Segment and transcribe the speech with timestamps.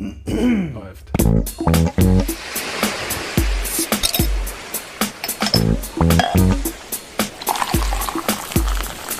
[0.00, 1.12] Läuft.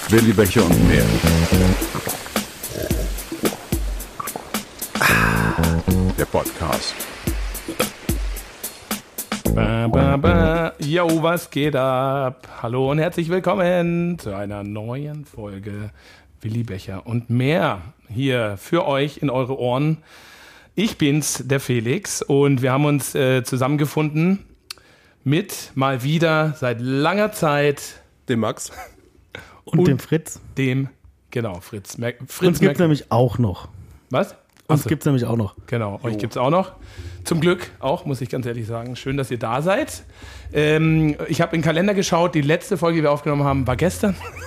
[0.09, 1.05] Willi Becher und mehr.
[6.19, 6.95] Der Podcast.
[9.55, 10.73] Ba, ba, ba.
[10.79, 12.49] Yo, was geht ab?
[12.63, 15.91] Hallo und herzlich willkommen zu einer neuen Folge
[16.41, 19.99] Willi Becher und mehr hier für euch in eure Ohren.
[20.83, 24.47] Ich bin's, der Felix, und wir haben uns äh, zusammengefunden
[25.25, 28.01] mit mal wieder seit langer Zeit
[28.31, 28.71] Dem Max.
[29.65, 30.41] Und, Und- dem Fritz.
[30.57, 30.89] dem,
[31.31, 31.99] genau, Fritz.
[31.99, 32.83] Mer Fritz Uns gibt es Merkel.
[32.85, 33.69] nämlich auch noch.
[34.09, 34.33] Was?
[34.69, 34.89] Uns Achso.
[34.89, 35.55] gibt es nämlich auch noch.
[35.67, 36.73] Genau, euch gibt's auch noch.
[37.25, 38.97] Zum Glück auch, muss ich ganz ehrlich sagen.
[38.97, 40.05] Schön, dass ihr da seid.
[40.53, 43.77] Ähm, ich habe in den Kalender geschaut, die letzte Folge, die wir aufgenommen haben, war
[43.77, 44.17] gestern.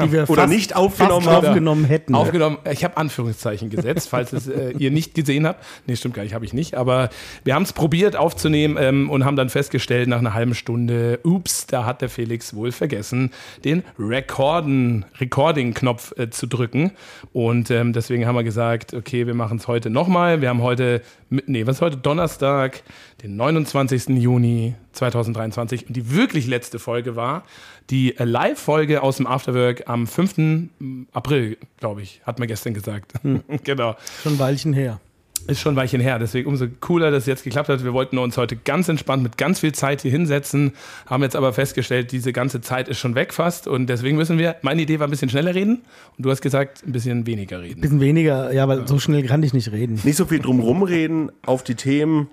[0.00, 2.14] Die wir Oder fast, nicht aufgenommen fast aufgenommen hätten.
[2.14, 5.64] Aufgenommen, ich habe Anführungszeichen gesetzt, falls es äh, ihr nicht gesehen habt.
[5.86, 6.74] Nee, stimmt gar nicht, habe ich nicht.
[6.76, 7.10] Aber
[7.44, 11.66] wir haben es probiert aufzunehmen ähm, und haben dann festgestellt nach einer halben Stunde, ups,
[11.66, 13.30] da hat der Felix wohl vergessen,
[13.64, 16.92] den Recorden, Recording-Knopf äh, zu drücken.
[17.32, 20.40] Und ähm, deswegen haben wir gesagt, okay, wir machen es heute nochmal.
[20.40, 21.96] Wir haben heute, mit- nee, was ist heute?
[21.96, 22.82] Donnerstag,
[23.22, 24.08] den 29.
[24.20, 25.88] Juni 2023.
[25.88, 27.44] Und die wirklich letzte Folge war
[27.90, 30.68] die Live-Folge aus dem Afterwork am 5.
[31.12, 33.12] April, glaube ich, hat man gestern gesagt.
[33.64, 33.96] genau.
[34.22, 35.00] Schon ein Weilchen her.
[35.46, 37.82] Ist schon ein Weilchen her, deswegen umso cooler, dass es jetzt geklappt hat.
[37.82, 40.72] Wir wollten uns heute ganz entspannt mit ganz viel Zeit hier hinsetzen,
[41.06, 44.56] haben jetzt aber festgestellt, diese ganze Zeit ist schon weg fast und deswegen müssen wir,
[44.62, 45.82] meine Idee war ein bisschen schneller reden
[46.16, 47.80] und du hast gesagt, ein bisschen weniger reden.
[47.80, 50.00] Bisschen weniger, ja, weil so schnell kann ich nicht reden.
[50.04, 52.28] Nicht so viel drumrum reden, auf die Themen.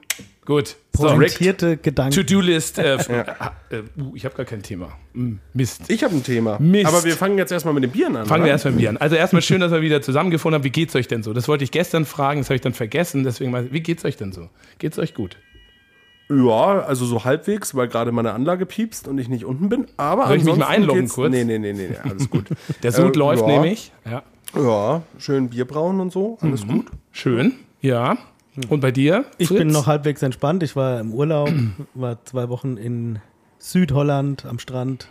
[0.48, 0.78] Gut.
[0.94, 2.16] So, Pointierte Gedanken.
[2.16, 2.80] To-Do-List.
[2.80, 3.20] Äh, f- äh,
[3.70, 4.94] äh, uh, ich habe gar kein Thema.
[5.14, 5.82] Hm, Mist.
[5.90, 6.58] Ich habe ein Thema.
[6.60, 6.86] Mist.
[6.88, 8.26] Aber wir fangen jetzt erstmal mit den Bieren an.
[8.26, 8.52] Fangen wir oder?
[8.54, 8.98] erstmal mit Bier an.
[8.98, 10.64] Also erstmal schön, dass wir wieder zusammengefunden haben.
[10.64, 11.34] Wie geht's euch denn so?
[11.34, 13.26] Das wollte ich gestern fragen, das habe ich dann vergessen.
[13.26, 14.50] Deswegen mal, wie geht's euch denn so?
[14.80, 15.38] Geht's euch gut?
[16.30, 19.88] Ja, also so halbwegs, weil gerade meine Anlage piepst und ich nicht unten bin.
[19.98, 21.32] Aber Soll ich mich mal einloggen kurz?
[21.32, 22.46] Nee, nee, nee, nee, nee, alles gut.
[22.84, 23.48] Der Sud Äh, läuft ja.
[23.48, 23.92] nämlich.
[24.10, 24.24] Ja.
[24.56, 26.70] Ja, schön Bier brauen und so, alles Mhm.
[26.70, 26.86] gut.
[27.12, 27.54] Schön.
[27.82, 28.18] Ja.
[28.70, 29.26] Und bei dir?
[29.38, 29.60] Ich Fritz?
[29.60, 30.64] bin noch halbwegs entspannt.
[30.64, 31.52] Ich war im Urlaub,
[31.94, 33.20] war zwei Wochen in
[33.60, 35.08] Südholland am Strand.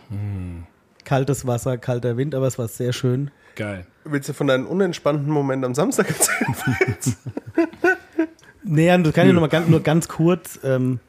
[1.05, 3.31] Kaltes Wasser, kalter Wind, aber es war sehr schön.
[3.55, 3.87] Geil.
[4.03, 7.15] Willst du von deinem unentspannten Moment am Samstag erzählen?
[8.69, 10.59] Nee, das kann ich nur, mal ganz, nur ganz kurz.
[10.63, 10.99] Ähm,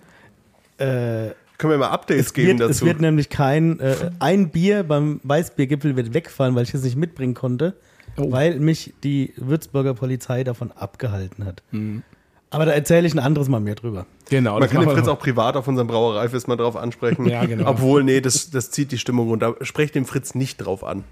[0.78, 2.86] äh, Können wir mal Updates es, geben wird, es dazu?
[2.86, 7.34] wird nämlich kein, äh, ein Bier beim Weißbiergipfel wird wegfallen, weil ich es nicht mitbringen
[7.34, 7.74] konnte,
[8.16, 8.30] Oh.
[8.30, 11.62] weil mich die Würzburger Polizei davon abgehalten hat.
[11.72, 12.02] Mhm.
[12.50, 14.06] Aber da erzähle ich ein anderes Mal mehr drüber.
[14.30, 14.58] Genau.
[14.58, 17.28] Man kann den Fritz auch privat auf unserem Brauereifest mal drauf ansprechen.
[17.28, 17.68] Ja, genau.
[17.68, 19.56] Obwohl, nee, das, das zieht die Stimmung runter.
[19.62, 21.04] Sprecht den Fritz nicht drauf an.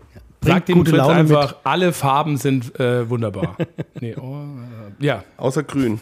[0.42, 3.56] Sag dem gute Fritz Laune einfach, alle Farben sind äh, wunderbar.
[4.00, 4.44] nee, oh,
[5.00, 5.24] äh, ja.
[5.36, 6.00] Außer grün.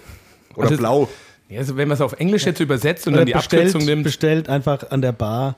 [0.54, 1.08] Oder Also- blau.
[1.48, 3.84] Ja, Also wenn man es auf Englisch jetzt übersetzt und Oder dann die Abkürzung bestellt,
[3.86, 5.56] nimmt, bestellt einfach an der Bar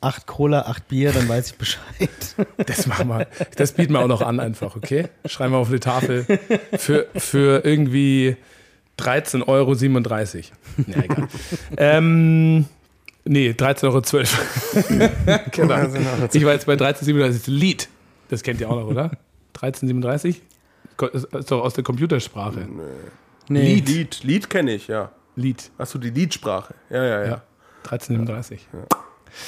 [0.00, 2.08] acht Cola, acht Bier, dann weiß ich Bescheid.
[2.56, 3.26] das machen wir.
[3.56, 5.08] Das bieten wir auch noch an einfach, okay?
[5.26, 6.26] Schreiben wir auf eine Tafel
[6.78, 8.36] für, für irgendwie
[9.00, 9.74] 13,37 Euro.
[10.86, 11.28] Ja, egal.
[11.76, 12.66] ähm,
[13.24, 15.40] nee, 13,12 Euro.
[15.50, 16.28] genau.
[16.32, 17.88] Ich war jetzt bei 13,37 Lied.
[18.28, 19.10] Das kennt ihr auch noch, oder?
[19.56, 20.36] 13,37?
[20.96, 22.66] Ko- Ist doch aus der Computersprache.
[23.48, 23.88] Nee, Lied.
[23.88, 25.10] Lied, Lied kenne ich, ja.
[25.36, 25.70] Lied.
[25.78, 26.74] Achso, die Liedsprache.
[26.90, 27.28] Ja, ja, ja.
[27.28, 27.42] Ja.
[27.86, 28.58] 13,37.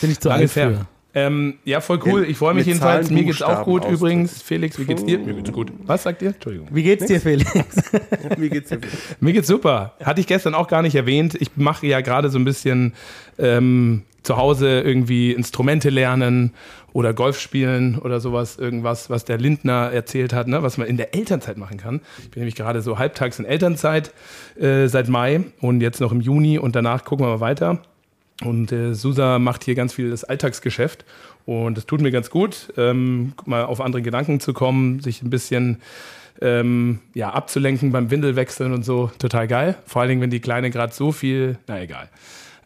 [0.00, 0.86] bin ich zu Lange alt für.
[1.14, 2.24] Ähm, ja, voll cool.
[2.24, 3.08] Ich freue mich mit jedenfalls.
[3.08, 3.94] Zahlen, Mir geht's auch gut ausdrücken.
[3.94, 4.42] übrigens.
[4.42, 5.18] Felix, wie geht's dir?
[5.18, 5.72] Mir geht's gut.
[5.84, 6.28] Was sagt ihr?
[6.30, 6.68] Entschuldigung.
[6.70, 7.52] Wie geht's dir, Felix?
[8.38, 8.78] Wie geht's dir?
[9.20, 9.92] Mir geht's super.
[10.02, 11.36] Hatte ich gestern auch gar nicht erwähnt.
[11.38, 12.94] Ich mache ja gerade so ein bisschen
[13.38, 16.54] ähm, zu Hause irgendwie Instrumente lernen
[16.92, 20.62] oder Golf spielen oder sowas, irgendwas, was der Lindner erzählt hat, ne?
[20.62, 22.00] was man in der Elternzeit machen kann.
[22.22, 24.12] Ich bin nämlich gerade so halbtags in Elternzeit
[24.58, 27.82] äh, seit Mai und jetzt noch im Juni und danach gucken wir mal weiter.
[28.44, 31.04] Und äh, Susa macht hier ganz viel das Alltagsgeschäft
[31.44, 35.30] und das tut mir ganz gut, ähm, mal auf andere Gedanken zu kommen, sich ein
[35.30, 35.78] bisschen
[36.40, 39.10] ähm, ja, abzulenken beim Windelwechseln und so.
[39.18, 39.76] Total geil.
[39.86, 42.08] Vor allen Dingen, wenn die Kleine gerade so viel, na egal.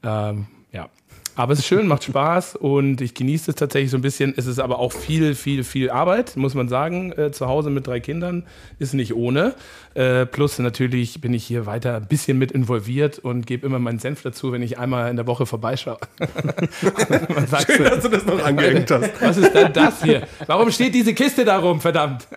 [0.03, 0.89] Ähm, ja.
[1.37, 4.33] Aber es ist schön, macht Spaß und ich genieße es tatsächlich so ein bisschen.
[4.37, 7.13] Es ist aber auch viel, viel, viel Arbeit, muss man sagen.
[7.13, 8.45] Äh, zu Hause mit drei Kindern
[8.79, 9.55] ist nicht ohne.
[9.93, 13.99] Äh, plus natürlich bin ich hier weiter ein bisschen mit involviert und gebe immer meinen
[13.99, 15.99] Senf dazu, wenn ich einmal in der Woche vorbeischaue.
[17.35, 19.11] man sagt Schön, dass du das noch angehängt hast.
[19.21, 20.27] was ist denn das hier?
[20.47, 22.27] Warum steht diese Kiste da rum, verdammt?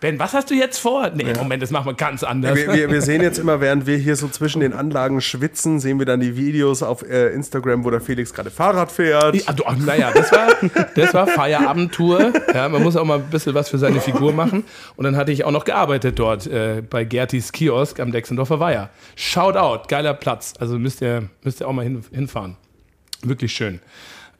[0.00, 1.10] Ben, was hast du jetzt vor?
[1.14, 2.56] Nee, Moment, das machen wir ganz anders.
[2.56, 5.98] Wir, wir, wir sehen jetzt immer, während wir hier so zwischen den Anlagen schwitzen, sehen
[5.98, 9.34] wir dann die Videos auf äh, Instagram, wo der Felix gerade Fahrrad fährt.
[9.36, 10.48] Ja, du, naja, das war,
[10.94, 12.32] das war Feierabendtour.
[12.52, 14.64] Ja, man muss auch mal ein bisschen was für seine Figur machen.
[14.96, 18.90] Und dann hatte ich auch noch gearbeitet dort äh, bei Gertis Kiosk am Dexendorfer Weiher.
[19.14, 20.54] Shout out, geiler Platz.
[20.58, 22.56] Also müsst ihr, müsst ihr auch mal hin, hinfahren.
[23.22, 23.80] Wirklich schön.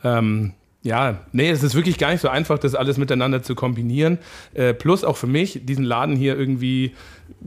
[0.05, 0.53] Ähm,
[0.87, 4.19] ja, nee, es ist wirklich gar nicht so einfach, das alles miteinander zu kombinieren.
[4.55, 6.95] Äh, plus auch für mich, diesen Laden hier irgendwie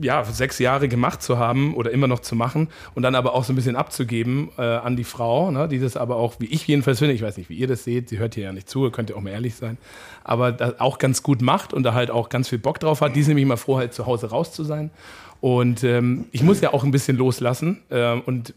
[0.00, 3.44] ja, sechs Jahre gemacht zu haben oder immer noch zu machen und dann aber auch
[3.44, 6.66] so ein bisschen abzugeben äh, an die Frau, ne, die das aber auch, wie ich
[6.66, 8.90] jedenfalls finde, ich weiß nicht, wie ihr das seht, sie hört hier ja nicht zu,
[8.90, 9.78] könnt ihr auch mal ehrlich sein,
[10.22, 13.16] aber das auch ganz gut macht und da halt auch ganz viel Bock drauf hat.
[13.16, 14.90] Die ist nämlich mal froh, halt zu Hause raus zu sein.
[15.40, 18.52] Und ähm, ich muss ja auch ein bisschen loslassen äh, und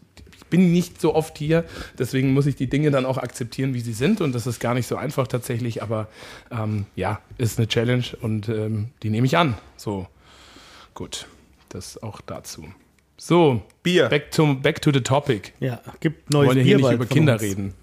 [0.54, 1.64] bin nicht so oft hier,
[1.98, 4.20] deswegen muss ich die Dinge dann auch akzeptieren, wie sie sind.
[4.20, 6.06] Und das ist gar nicht so einfach tatsächlich, aber
[6.52, 9.54] ähm, ja, ist eine Challenge und ähm, die nehme ich an.
[9.76, 10.06] So,
[10.94, 11.26] gut,
[11.70, 12.66] das auch dazu.
[13.16, 14.08] So, Bier.
[14.08, 15.54] Back to, back to the topic.
[15.58, 17.42] Ja, gibt neues wollen Bier hier nicht über Kinder uns.
[17.42, 17.74] reden.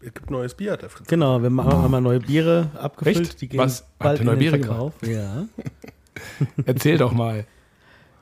[0.00, 1.08] Es gibt neues Bier, der Fritz.
[1.08, 3.20] Genau, wir machen, haben mal neue Biere abgefüllt.
[3.20, 3.40] Echt?
[3.40, 3.80] Die gehen Was?
[3.80, 4.92] Habt bald ihr neue in den Biere Verkauf.
[5.00, 5.46] Ja.
[6.66, 7.46] Erzähl doch mal.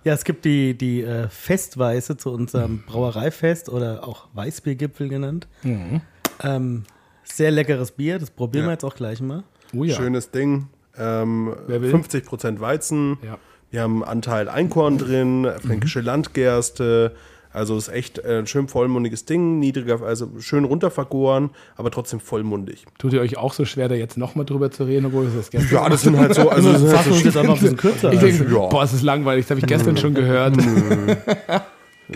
[0.06, 5.48] Ja, es gibt die, die äh, Festweiße zu unserem Brauereifest oder auch Weißbiergipfel genannt.
[5.64, 6.00] Mhm.
[6.44, 6.84] Ähm,
[7.24, 8.68] sehr leckeres Bier, das probieren Ja.
[8.68, 9.42] wir jetzt auch gleich mal.
[9.74, 9.96] Oh ja.
[9.96, 10.68] Schönes Ding.
[10.96, 11.92] Ähm, Wer will?
[11.92, 13.18] 50% Weizen.
[13.24, 13.36] Ja.
[13.72, 17.16] Wir haben einen Anteil Einkorn drin, fränkische Landgerste.
[17.56, 22.84] Also ist echt äh, ein schön vollmundiges Ding, niedriger, also schön runtervergoren, aber trotzdem vollmundig.
[22.98, 25.50] Tut ihr euch auch so schwer, da jetzt nochmal drüber zu reden, obwohl es das
[25.50, 27.76] gestern Ja, das sind halt so, also das sind halt so jetzt einfach ein bisschen
[27.78, 28.12] kürzer.
[28.12, 28.66] Ich denke, Ja.
[28.66, 30.54] boah, es ist langweilig, das habe ich gestern schon gehört.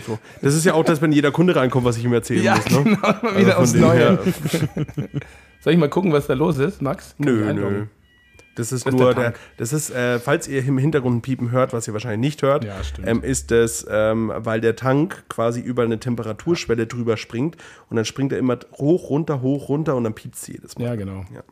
[0.05, 0.17] So.
[0.41, 2.69] Das ist ja auch das, wenn jeder Kunde reinkommt, was ich ihm erzählen Ja, muss.
[2.69, 2.83] Ne?
[2.83, 4.19] genau, mal wieder Also aufs Neue.
[5.59, 7.15] Soll ich mal gucken, was da los ist, Max?
[7.17, 7.85] Kann Nö, nö.
[8.55, 9.39] Das ist Das ist nur der der, Tank.
[9.57, 12.65] das ist, äh, falls ihr im Hintergrund ein Piepen hört, was ihr wahrscheinlich nicht hört,
[12.65, 12.75] Ja,
[13.05, 17.55] ähm, ist das, ähm, weil der Tank quasi über eine Temperaturschwelle drüber springt
[17.89, 20.85] und dann springt er immer hoch, runter, hoch, runter und dann piepst jedes Mal.
[20.85, 21.25] Ja, genau.
[21.33, 21.43] Ja.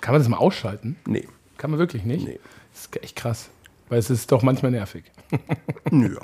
[0.00, 0.96] Kann man das mal ausschalten?
[1.06, 1.28] Nee.
[1.58, 2.26] Kann man wirklich nicht?
[2.26, 2.40] Nee.
[2.72, 3.50] Das ist echt krass.
[3.90, 5.04] Weil es ist doch manchmal nervig.
[5.90, 6.16] Nö.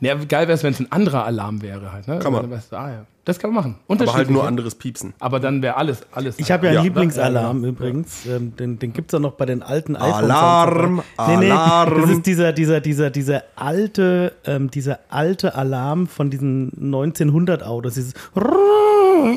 [0.00, 2.08] Ja, geil wäre es, wenn es ein anderer Alarm wäre halt.
[2.08, 2.18] Ne?
[2.18, 2.50] Kann man.
[2.50, 3.04] Weißt du, ah, ja.
[3.24, 3.76] Das kann man machen.
[3.88, 5.14] Aber halt nur anderes Piepsen.
[5.18, 6.38] Aber dann wäre alles, alles.
[6.38, 6.82] Ich habe ja einen Ja.
[6.82, 8.26] Lieblingsalarm Ja, übrigens.
[8.26, 10.14] Ähm, den den gibt es auch noch bei den alten iPhones.
[10.14, 12.02] Alarm, Nee, nee, Alarm.
[12.02, 17.94] das ist dieser, dieser, dieser, dieser alte, ähm, dieser alte Alarm von diesen 1900 Autos.
[17.94, 18.12] Dieses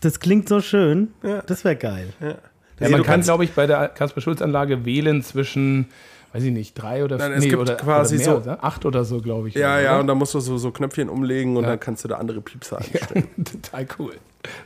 [0.00, 1.08] das klingt so schön.
[1.46, 2.12] Das wäre geil.
[2.20, 2.34] ja,
[2.80, 5.86] Nee, man kann, glaube ich, bei der Kasper-Schulz-Anlage wählen zwischen,
[6.32, 8.64] weiß ich nicht, drei oder, Nein, es gibt oder, quasi oder mehr, so- oder?
[8.64, 9.54] acht oder so, glaube ich.
[9.54, 9.82] Ja, oder?
[9.82, 11.70] ja, und dann musst du so, so Knöpfchen umlegen und Ja.
[11.70, 13.28] dann kannst du da andere Piepser einstellen.
[13.44, 14.12] Total cool.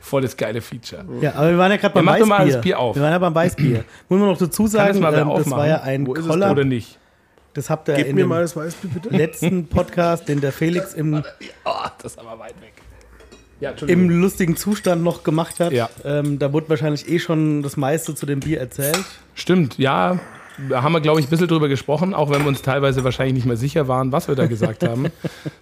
[0.01, 1.03] Volles geile Feature.
[1.21, 2.27] Ja, aber wir waren ja gerade beim mach Weißbier.
[2.27, 2.95] mal das Bier auf.
[2.95, 3.83] Wir waren ja beim Weißbier.
[4.09, 6.13] Muss man noch dazu Kann das sagen, mal wer ähm, das war ja ein Wo
[6.13, 6.51] ist es Koller.
[6.51, 6.99] Oder nicht?
[7.53, 9.09] Das habt ihr Gib in mir dem mal das Weißbier bitte.
[9.15, 11.23] letzten Podcast, den der Felix im,
[11.65, 11.71] Oh,
[12.01, 12.73] das ist aber weit weg.
[13.59, 14.03] Ja, Entschuldigung.
[14.05, 15.71] im lustigen Zustand noch gemacht hat.
[15.71, 15.89] Ja.
[16.03, 18.99] Ähm, da wurde wahrscheinlich eh schon das meiste zu dem Bier erzählt.
[19.35, 20.19] Stimmt, ja.
[20.69, 23.33] Da haben wir, glaube ich, ein bisschen drüber gesprochen, auch wenn wir uns teilweise wahrscheinlich
[23.35, 25.07] nicht mehr sicher waren, was wir da gesagt haben.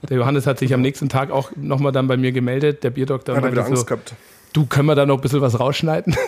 [0.09, 3.35] Der Johannes hat sich am nächsten Tag auch nochmal dann bei mir gemeldet, der Bierdoktor.
[3.35, 4.13] Hat er wieder Angst so, gehabt.
[4.53, 6.15] du, können wir da noch ein bisschen was rausschneiden?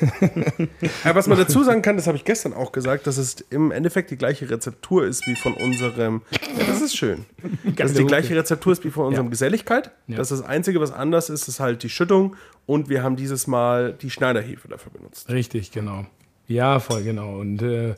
[1.03, 3.71] Ja, was man dazu sagen kann, das habe ich gestern auch gesagt, dass es im
[3.71, 6.21] Endeffekt die gleiche Rezeptur ist wie von unserem.
[6.31, 7.25] Ja, das ist schön.
[7.75, 9.31] Dass es die gleiche Rezeptur ist wie von unserem Ja.
[9.31, 9.91] Geselligkeit.
[10.07, 10.17] Ja.
[10.17, 13.47] Das ist das Einzige, was anders ist, ist halt die Schüttung und wir haben dieses
[13.47, 15.29] Mal die Schneiderhefe dafür benutzt.
[15.29, 16.05] Richtig, genau.
[16.47, 17.37] Ja, voll genau.
[17.39, 17.95] Und äh,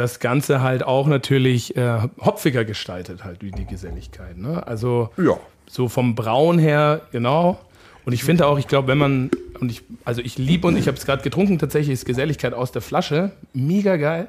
[0.00, 4.38] das Ganze halt auch natürlich äh, hopfiger gestaltet, halt wie die Geselligkeit.
[4.38, 4.66] Ne?
[4.66, 5.36] Also Ja.
[5.68, 7.60] so vom Braun her, genau.
[8.06, 10.88] Und ich finde auch, ich glaube, wenn man, und ich, also ich liebe und ich
[10.88, 13.32] habe es gerade getrunken, tatsächlich ist Geselligkeit aus der Flasche.
[13.52, 14.28] Mega geil.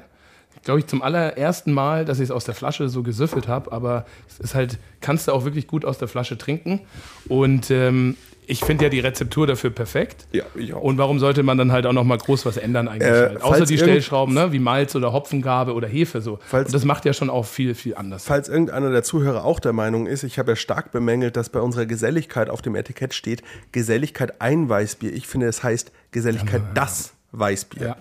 [0.62, 4.04] Glaube ich, zum allerersten Mal, dass ich es aus der Flasche so gesüffelt habe, aber
[4.28, 6.80] es ist halt, kannst du auch wirklich gut aus der Flasche trinken.
[7.28, 10.26] Und ähm, ich finde ja die Rezeptur dafür perfekt.
[10.32, 10.82] Ja, ich auch.
[10.82, 13.08] Und warum sollte man dann halt auch noch mal groß was ändern eigentlich?
[13.08, 13.42] Äh, halt?
[13.42, 14.52] Außer die Stellschrauben, ne?
[14.52, 16.38] wie Malz oder Hopfengabe oder Hefe so.
[16.46, 18.24] Falls- und das macht ja schon auch viel, viel anders.
[18.24, 21.60] Falls irgendeiner der Zuhörer auch der Meinung ist, ich habe ja stark bemängelt, dass bei
[21.60, 25.12] unserer Geselligkeit auf dem Etikett steht, Geselligkeit ein Weißbier.
[25.12, 27.86] Ich finde, es heißt Geselligkeit das Weißbier.
[27.86, 27.96] Ja.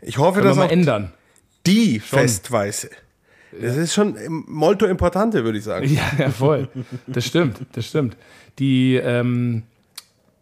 [0.00, 1.12] Ich hoffe, dass auch ändern.
[1.66, 2.90] die Festweiße.
[3.60, 4.16] Das ist schon
[4.46, 5.86] molto importante, würde ich sagen.
[5.94, 6.68] Ja, ja, voll.
[7.06, 8.16] Das stimmt, das stimmt.
[8.58, 9.62] Die ähm,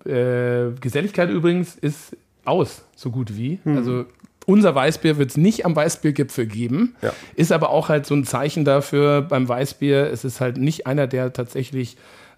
[0.04, 3.58] äh, Geselligkeit übrigens ist aus, so gut wie.
[3.64, 4.06] Also
[4.46, 7.12] unser Weißbier wird es nicht am Weißbiergipfel geben, Ja.
[7.36, 10.10] ist aber auch halt so ein Zeichen dafür beim Weißbier.
[10.10, 11.96] Es ist halt nicht einer, der tatsächlich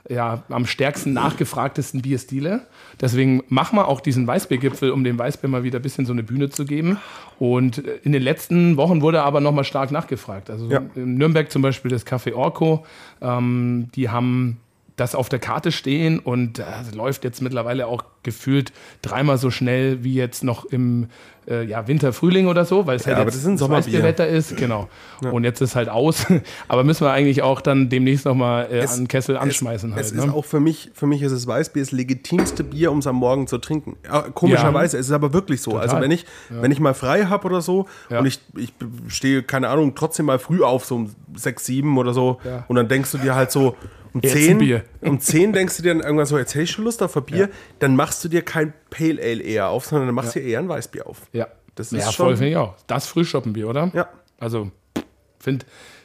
[0.08, 2.66] ja, am stärksten nachgefragtesten Bierstile.
[3.00, 6.22] Deswegen machen wir auch diesen Weißbiergipfel, um dem Weißbier mal wieder ein bisschen so eine
[6.22, 6.98] Bühne zu geben.
[7.38, 10.50] Und äh, in den letzten Wochen wurde er aber nochmal stark nachgefragt.
[10.50, 10.82] Also Ja.
[10.94, 12.84] in Nürnberg zum Beispiel das Café Orco,
[13.20, 14.58] ähm, die haben
[14.96, 20.04] das auf der Karte stehen und das läuft jetzt mittlerweile auch gefühlt dreimal so schnell
[20.04, 21.08] wie jetzt noch im
[21.48, 23.86] äh, ja, Winter, Frühling oder so, weil es halt aber jetzt das ist Sommerbier.
[23.86, 24.56] Weißbierwetter ist.
[24.56, 24.88] Genau.
[25.22, 26.24] Und jetzt ist halt aus.
[26.68, 29.90] aber müssen wir eigentlich auch dann demnächst nochmal äh, Es- an den Kessel anschmeißen.
[29.90, 30.32] Es halt, ist ne?
[30.32, 33.48] auch für mich, für mich ist es Weißbier das legitimste Bier, um es am Morgen
[33.48, 33.96] zu trinken.
[34.04, 35.76] Ja, komischerweise, es ist aber wirklich so.
[35.76, 38.20] Also wenn ich, wenn ich mal frei habe oder so Ja.
[38.20, 38.72] und ich, ich
[39.08, 42.64] stehe, keine Ahnung, trotzdem mal früh auf, so um 6, 7 oder so, Ja.
[42.68, 43.74] und dann denkst du dir halt so,
[44.14, 44.84] um Jetzt ein 10, Bier.
[45.00, 47.22] um 10 denkst du dir dann irgendwann so, jetzt hätte ich schon Lust auf ein
[47.24, 47.48] Bier,
[47.78, 50.58] dann machst du dir kein Pale Ale eher auf, sondern dann machst du dir eher
[50.58, 51.22] ein Weißbier auf.
[51.32, 52.74] Ja, Das ja, ist voll schon- finde ich auch.
[52.86, 53.90] Das Frühshoppenbier, oder?
[53.94, 54.08] Ja.
[54.38, 54.70] Also,
[55.38, 55.64] finde,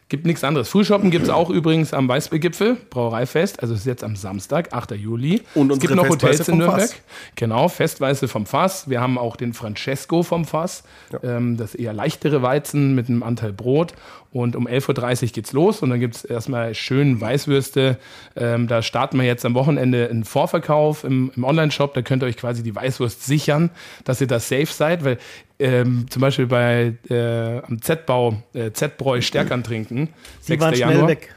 [0.10, 0.70] gibt nichts anderes.
[0.70, 3.62] Frühshoppen gibt es auch übrigens am Weißbiergipfel, Brauereifest.
[3.62, 4.92] Also, es ist jetzt am Samstag, 8.
[4.92, 5.42] Juli.
[5.56, 6.82] Und es gibt noch Festweiße Hotels in Nürnberg.
[6.82, 6.96] Fass.
[7.36, 8.90] Genau, Festweiße vom Fass.
[8.90, 10.84] Wir haben auch den Francesco vom Fass.
[11.24, 13.94] Ähm, das eher leichtere Weizen mit einem Anteil Brot.
[14.32, 17.98] Und um 11.30 Uhr geht's los und dann gibt's erstmal schön Weißwürste.
[18.36, 21.94] Ähm, da starten wir jetzt am Wochenende einen Vorverkauf im, im Online-Shop.
[21.94, 23.70] Da könnt ihr euch quasi die Weißwurst sichern,
[24.04, 25.18] dass ihr da safe seid, weil
[25.60, 30.10] ähm, zum Beispiel bei äh, am Z-Bau, äh, Z-Bräu Stärkern trinken,
[30.44, 30.62] Die 6.
[30.62, 31.08] waren schnell Januar.
[31.08, 31.34] weg.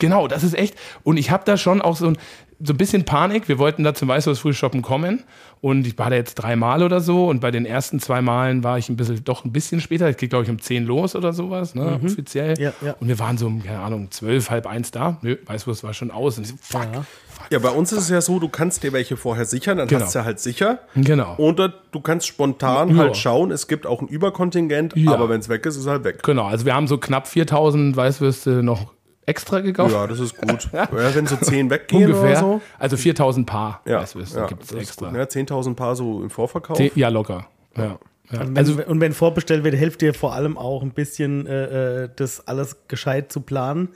[0.00, 0.74] Genau, das ist echt.
[1.04, 2.18] Und ich habe da schon auch so ein,
[2.66, 3.48] so ein bisschen Panik.
[3.48, 5.24] Wir wollten da zum Weißwurst-Frühshoppen kommen.
[5.60, 7.26] Und ich war da jetzt dreimal oder so.
[7.28, 10.08] Und bei den ersten zwei Malen war ich ein bisschen, doch ein bisschen später.
[10.08, 12.58] Es geht, glaube ich, um 10 los oder sowas, ne, offiziell.
[12.60, 12.94] Ja, ja.
[13.00, 15.16] Und wir waren so um, keine Ahnung, 12, halb eins da.
[15.22, 16.36] Nö, Weißwurst war schon aus.
[16.38, 16.86] Und ich so, fuck.
[16.92, 17.04] Ja.
[17.50, 20.02] Ja, bei uns ist es ja so, du kannst dir welche vorher sichern, dann Genau.
[20.04, 20.78] hast du ja halt sicher.
[20.94, 21.34] Genau.
[21.36, 22.96] Oder du kannst spontan Ja.
[22.96, 25.12] halt schauen, es gibt auch ein Überkontingent, Ja.
[25.12, 26.22] aber wenn es weg ist, ist es halt weg.
[26.22, 28.92] Genau, also wir haben so knapp 4000 Weißwürste noch
[29.26, 29.92] extra gekauft.
[29.94, 30.68] Ja, das ist gut.
[30.72, 32.30] ja, wenn so 10 weggehen Ungefähr.
[32.30, 32.60] oder so.
[32.78, 35.14] Also 4000 Paar Ja, Weißwürste ja, gibt es das extra.
[35.16, 36.76] Ja, 10.000 Paar so im Vorverkauf.
[36.76, 37.46] Zehn- Ja, locker.
[37.76, 37.98] Ja.
[38.30, 38.40] Ja.
[38.40, 42.04] Und wenn, Also, und wenn vorbestellt wird, hilft dir vor allem auch ein bisschen, äh,
[42.04, 43.88] äh, das alles gescheit zu planen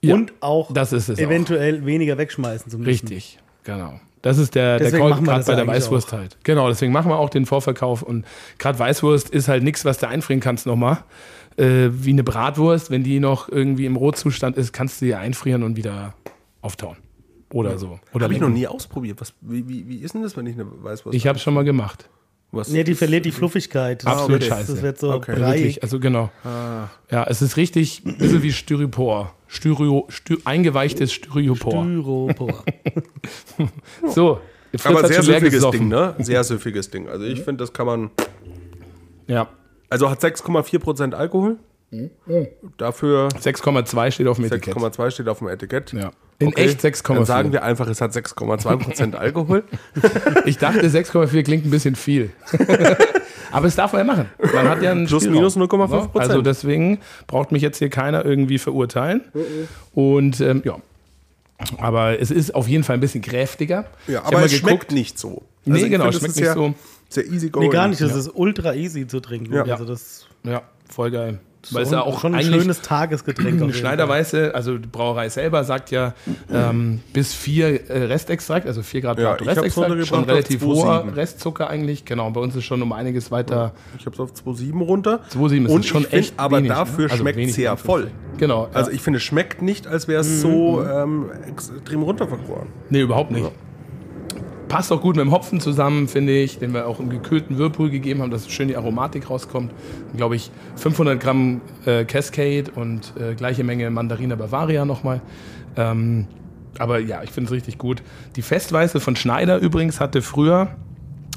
[0.00, 1.22] Ja, und auch das ist es auch.
[1.22, 2.88] eventuell weniger wegschmeißen zu müssen.
[2.88, 4.00] Richtig, genau.
[4.22, 6.38] Das ist der, der Deswegen Call machen wir gerade das bei der Weißwurst halt.
[6.44, 8.02] Genau, deswegen machen wir auch den Vorverkauf.
[8.02, 8.24] Und
[8.58, 10.98] gerade Weißwurst ist halt nichts, was du einfrieren kannst nochmal.
[11.56, 15.62] Äh, wie eine Bratwurst, wenn die noch irgendwie im Rohzustand ist, kannst du die einfrieren
[15.62, 16.14] und wieder
[16.62, 16.96] auftauen.
[17.52, 18.00] Oder so.
[18.12, 19.20] Oder Habe ich noch nie ausprobiert.
[19.20, 21.62] Was, wie, wie, wie ist denn das, wenn ich eine Weißwurst Ich habe schon mal
[21.62, 22.08] gemacht.
[22.50, 24.04] was Nee, die verliert die Fluffigkeit.
[24.04, 24.72] Das, Absolut das, scheiße.
[24.72, 25.36] das wird so Okay.
[25.36, 25.58] breiig.
[25.58, 26.30] Wirklich, also genau.
[27.10, 29.32] Ja, es ist richtig ein bisschen wie Styropor.
[29.46, 31.84] Styrio, Sty eingeweichtes Styropor.
[31.84, 32.64] Styropor.
[34.08, 34.40] So,
[34.72, 35.70] Fritz Aber hat sehr süffiges.
[35.70, 36.14] Ding, ne?
[36.18, 37.08] Sehr süffiges Ding.
[37.08, 38.10] Also ich finde, das kann man.
[39.28, 39.48] Ja.
[39.94, 41.56] Also hat 6,4% Alkohol.
[42.76, 44.74] Dafür 6,2 steht auf dem Etikett.
[44.74, 45.92] 6,2 steht auf dem Etikett.
[45.92, 46.10] Ja.
[46.40, 46.64] In Okay.
[46.64, 47.14] echt 6,4.
[47.14, 49.62] Dann sagen wir einfach, es hat 6,2% Alkohol.
[50.46, 52.30] Ich dachte, 6,4 klingt ein bisschen viel.
[53.52, 54.28] Aber es darf man ja machen.
[54.52, 55.38] Man hat ja einen Plus, Spielraum.
[55.42, 56.18] minus 0,5%.
[56.18, 56.98] Also deswegen
[57.28, 59.20] braucht mich jetzt hier keiner irgendwie verurteilen.
[59.94, 60.78] Und ähm, ja.
[61.78, 63.84] Aber es ist auf jeden Fall ein bisschen kräftiger.
[64.08, 65.42] Ja, aber es schmeckt nicht so.
[65.64, 66.74] Nee, Also ich genau, es schmeckt nicht so.
[67.14, 67.68] Sehr easy going.
[67.68, 68.00] nee, gar nicht.
[68.00, 69.52] Das ist ultra easy zu trinken.
[69.54, 69.64] Ja.
[69.64, 71.38] Also das Ja, voll geil.
[71.70, 73.74] Weil es ja auch schon ein schönes Tagesgetränk.
[73.74, 76.14] Schneiderweiße, also die Brauerei selber sagt ja
[76.52, 80.66] ähm, bis 4 äh, Restextrakt, also 4 Grad Ja, Restextrakt, schon relativ 2,7.
[80.66, 82.04] hoher Restzucker eigentlich.
[82.04, 83.72] Genau, bei uns ist schon um einiges weiter.
[83.98, 85.20] Ich habe es auf 2,7 runter.
[85.32, 86.76] 2,7 ist Und schon ich find, echt Aber wenig, ne?
[86.76, 88.10] dafür Also schmeckt es sehr voll.
[88.36, 88.68] Genau.
[88.72, 88.96] Also ja.
[88.96, 92.68] ich finde, es schmeckt nicht, als wäre es so ähm, extrem runtervergoren.
[92.90, 93.50] Nee, überhaupt nicht.
[94.68, 97.90] Passt auch gut mit dem Hopfen zusammen, finde ich, den wir auch im gekühlten Whirlpool
[97.90, 99.72] gegeben haben, dass schön die Aromatik rauskommt.
[100.16, 105.20] Glaube ich 500 Gramm äh, Cascade und äh, gleiche Menge Mandarina Bavaria nochmal.
[105.76, 106.26] Ähm,
[106.78, 108.02] aber ja, ich finde es richtig gut.
[108.36, 110.76] Die Festweiße von Schneider übrigens hatte früher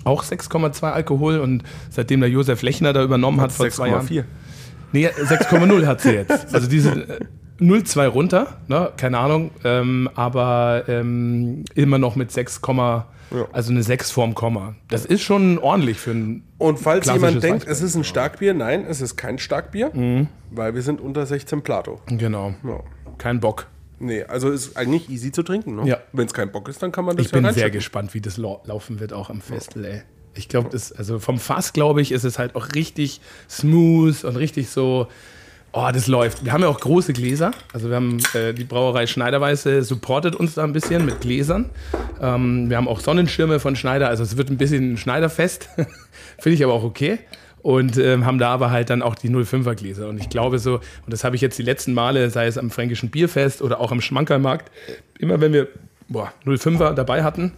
[0.03, 4.07] auch 6,2 Alkohol und seitdem der Josef Lechner da übernommen hat vor zwei Jahren.
[4.07, 4.23] 6,4.
[4.93, 6.47] Nee, 6,0 hat sie jetzt.
[6.53, 7.19] Also diese
[7.59, 8.91] 0,2 runter, ne?
[8.97, 12.61] keine Ahnung, ähm, aber ähm, immer noch mit 6,
[13.51, 14.75] also eine 6 vorm Komma.
[14.89, 16.43] Das ist schon ordentlich für ein.
[16.59, 17.71] Und falls jemand denkt, Weißbier.
[17.71, 19.91] es ist ein Starkbier, nein, es ist kein Starkbier,
[20.51, 21.99] weil wir sind unter 16 Plato.
[22.07, 22.53] Genau.
[22.63, 22.79] Ja.
[23.17, 23.67] Kein Bock.
[23.99, 25.75] Nee, also ist eigentlich easy zu trinken.
[25.75, 25.87] Ne?
[25.87, 25.97] Ja.
[26.13, 27.79] Wenn es kein Bock ist, dann kann man das Ich bin ja sehr reinschütten.
[27.79, 30.01] gespannt, wie das lau- laufen wird auch am Festival, ey.
[30.35, 34.35] Ich glaube, das, also vom Fass, glaube ich, ist es halt auch richtig smooth und
[34.35, 35.07] richtig so.
[35.79, 36.43] Oh, das läuft.
[36.43, 37.51] Wir haben ja auch große Gläser.
[37.71, 41.69] Also wir haben äh, die Brauerei Schneiderweiße supportet uns da ein bisschen mit Gläsern.
[42.19, 44.07] Ähm, wir haben auch Sonnenschirme von Schneider.
[44.07, 45.69] Also es wird ein bisschen Schneiderfest.
[46.39, 47.19] Finde ich aber auch okay.
[47.61, 50.09] Und ähm, haben da aber halt dann auch die 05er Gläser.
[50.09, 52.71] Und ich glaube so, und das habe ich jetzt die letzten Male, sei es am
[52.71, 54.71] Fränkischen Bierfest oder auch am Schmankermarkt,
[55.19, 55.67] immer wenn wir
[56.07, 57.51] boah, 05er dabei hatten.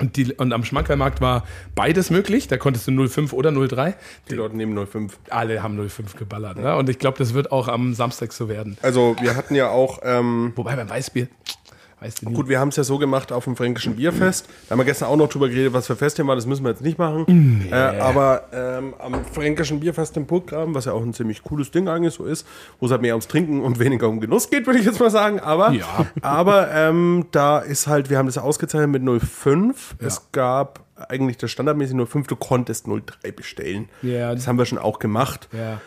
[0.00, 2.46] Und, die, und am Schmankerlmarkt war beides möglich.
[2.48, 3.96] Da konntest du 05 oder 03.
[4.30, 5.18] Die Leute nehmen 05.
[5.30, 6.58] Alle haben 05 geballert.
[6.58, 6.76] Ne?
[6.76, 8.78] Und ich glaube, das wird auch am Samstag so werden.
[8.82, 11.28] Also wir hatten ja auch, ähm, Wobei beim Weißbier,
[12.00, 14.46] weißt du gut, wir haben es ja so gemacht auf dem Fränkischen Bierfest.
[14.68, 16.36] Da haben wir gestern auch noch drüber geredet, was für Festthema war.
[16.36, 17.68] Das müssen wir jetzt nicht machen.
[17.70, 21.88] Äh, aber ähm, am Fränkischen Bierfest im Burggraben, was ja auch ein ziemlich cooles Ding
[21.88, 22.46] eigentlich so ist,
[22.80, 25.10] wo es halt mehr ums Trinken und weniger um Genuss geht, würde ich jetzt mal
[25.10, 25.40] sagen.
[25.40, 26.06] Aber, Ja.
[26.22, 29.96] aber ähm, da ist halt, wir haben das ja ausgezeichnet mit 05.
[29.98, 33.88] Es gab eigentlich das standardmäßig 05, du konntest 03 bestellen.
[34.02, 34.34] Ja.
[34.34, 35.48] Das haben wir schon auch gemacht.
[35.52, 35.80] Ja.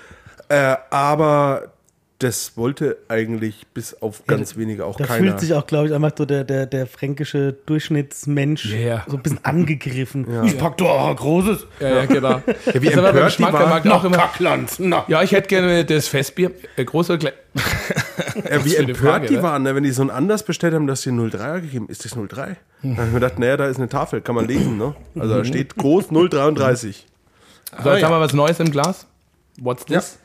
[0.50, 1.72] Äh, aber
[2.24, 5.20] das wollte eigentlich bis auf ganz wenige auch Da keiner.
[5.30, 9.04] fühlt sich auch, glaube ich, einfach so der, der, der fränkische Durchschnittsmensch Ja.
[9.08, 10.26] so ein bisschen angegriffen.
[10.46, 11.66] Ich pack doch auch ein großes.
[11.80, 12.42] Ja, ja, genau.
[12.74, 13.92] Ja, wie das aber beim empört die Schmankerlmarkt waren.
[13.94, 14.18] auch immer.
[14.18, 14.72] Kackland.
[14.80, 15.06] Na.
[15.08, 17.34] Ja, ich hätte gerne das Festbier, äh, groß oder klein.
[18.50, 19.44] Ja, wie empört Frage, die ne?
[19.44, 19.76] waren, ne?
[19.76, 22.56] wenn die so ein anders bestellt haben, dass die 03er gegeben ist das 03?
[22.82, 24.78] Dann habe ich mir gedacht, naja, da ist eine Tafel, kann man lesen.
[24.78, 24.96] Ne?
[25.20, 27.06] Also da steht groß 033.
[27.84, 29.06] So, jetzt haben wir was Neues im Glas.
[29.60, 30.18] What's this?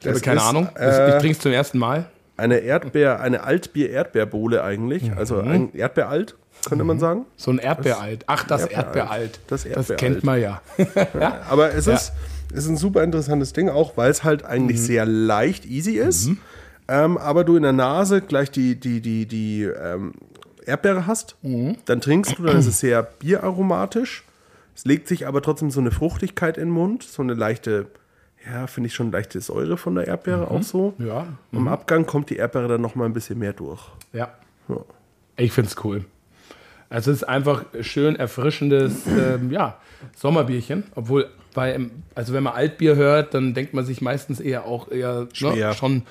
[0.00, 0.68] Ich habe Das keine ist, Ahnung.
[0.78, 2.06] äh, ich trinke es zum ersten Mal.
[2.36, 5.10] Eine Erdbeer, eine Altbier-Erdbeerbohle eigentlich.
[5.16, 6.36] Also ein Erdbeeralt,
[6.68, 7.24] könnte man sagen.
[7.36, 8.24] So ein Erdbeeralt.
[8.26, 8.86] Ach, das Erdbeeralt.
[8.96, 9.40] Erdbeeralt.
[9.46, 9.98] Das Das Erdbeeralt.
[9.98, 10.60] kennt man ja.
[11.48, 11.94] Aber es Ja.
[11.94, 12.12] ist,
[12.52, 16.30] ist ein super interessantes Ding, auch weil es halt eigentlich sehr leicht easy ist.
[16.88, 20.12] Ähm, aber du in der Nase gleich die, die, die, die ähm,
[20.66, 21.36] Erdbeere hast.
[21.86, 24.24] Dann trinkst du, dann ist es sehr bieraromatisch.
[24.76, 27.86] Es legt sich aber trotzdem so eine Fruchtigkeit in den Mund, so eine leichte,
[28.50, 30.94] ja, finde ich schon leichte Säure von der Erdbeere auch so.
[30.98, 31.26] Ja.
[31.52, 33.82] Im Abgang kommt die Erdbeere dann noch mal ein bisschen mehr durch.
[34.12, 34.34] Ja.
[35.36, 36.04] Ich finde es cool.
[36.88, 39.78] Also es ist einfach schön erfrischendes ähm, ja,
[40.16, 40.84] Sommerbierchen.
[40.94, 41.78] Obwohl, bei,
[42.14, 45.26] also wenn man Altbier hört, dann denkt man sich meistens eher auch eher.
[45.40, 46.06] Ne, schon ein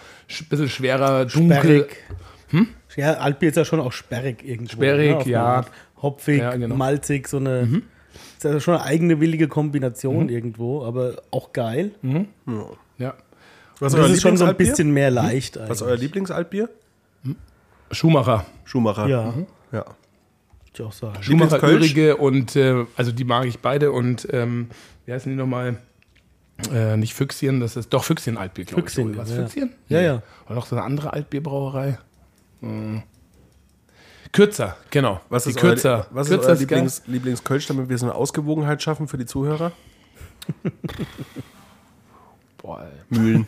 [0.49, 1.57] bisschen schwerer, dunkel.
[1.59, 2.03] Sperrig.
[2.97, 4.73] Ja, Altbier ist ja schon auch sperrig irgendwo.
[4.73, 5.65] Sperrig, eine ja.
[6.01, 6.75] Hopfig, Ja, genau.
[6.75, 7.81] malzig, so eine.
[8.45, 11.91] Ist ja schon eine eigene willige Kombination irgendwo, aber auch geil.
[12.97, 13.13] Ja.
[13.79, 15.81] Was Das ist schon so ein bisschen mehr leicht Was ist eigentlich.
[15.83, 16.69] euer Lieblingsaltbier?
[17.91, 18.45] Schumacher.
[18.63, 19.07] Schumacher.
[19.07, 19.33] Ja,
[19.71, 19.85] ja.
[19.85, 19.85] würde
[20.73, 21.21] ich auch sagen.
[21.21, 21.61] Schumacher?
[21.69, 24.69] Ürige und äh, also die mag ich beide und ähm,
[25.05, 25.77] wie heißen die nochmal?
[26.73, 28.93] Äh, nicht Füchschen, das ist doch Füchschen Altbier, glaube ich.
[28.93, 29.45] Füchschen, Was, ja.
[29.45, 29.73] Füchschen?
[29.89, 30.21] Ja, ja.
[30.45, 31.97] Oder noch so eine andere Altbierbrauerei.
[32.61, 33.03] Hm.
[34.35, 35.21] Kürzer, genau.
[35.29, 35.89] Was die ist Kürzer.
[35.97, 36.77] euer, was Kürzer euer ist geil.
[36.79, 39.71] Lieblings, Lieblingskölsch, damit wir so eine Ausgewogenheit schaffen für die Zuhörer?
[42.57, 43.17] Boah, ey.
[43.17, 43.45] Mühlen.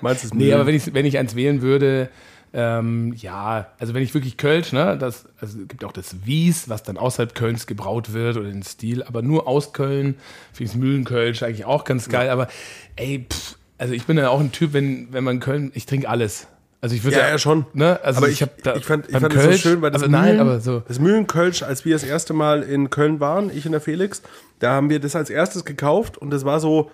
[0.00, 0.54] Meinst du es Nee, Mühlen?
[0.54, 2.08] aber wenn ich, wenn ich eins wählen würde,
[2.52, 6.68] ähm, ja, also wenn ich wirklich Kölsch, ne, das, also es gibt auch das Wies,
[6.68, 10.14] was dann außerhalb Kölns gebraut wird oder den Stil, aber nur aus Köln,
[10.52, 12.48] finde ich das Mühlenkölsch eigentlich auch ganz geil, aber
[12.96, 16.08] ey, pff, also ich bin ja auch ein Typ, wenn, wenn man Köln, ich trinke
[16.08, 16.46] alles.
[16.80, 17.66] Also ich würde Ja, ja, schon.
[17.72, 20.02] Ne, also aber ich, ich, da ich fand, ich fand es so schön, weil das
[20.02, 20.82] aber nein, Mühlen- aber so.
[20.86, 24.22] Das Mühlenkölsch, als wir das erste Mal in Köln waren, ich und der Felix,
[24.60, 26.90] da haben wir das als erstes gekauft und das war so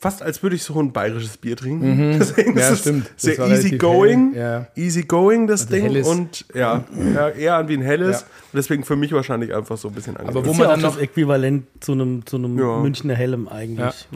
[0.00, 2.16] fast als würde ich so ein bayerisches Bier trinken.
[2.20, 2.58] Deswegen Mhm.
[2.58, 3.06] Ja, ist stimmt.
[3.16, 4.68] Das sehr war easy going, ja.
[4.76, 6.06] easy going das Ding helles.
[6.06, 8.20] und ja, ja, eher an wie ein helles.
[8.20, 8.26] Ja.
[8.54, 10.36] Deswegen für mich wahrscheinlich einfach so ein bisschen angenehm.
[10.38, 12.78] Aber wo Ist man ja dann das noch Äquivalent zu einem, zu einem Ja.
[12.78, 14.06] Münchner Hellem eigentlich.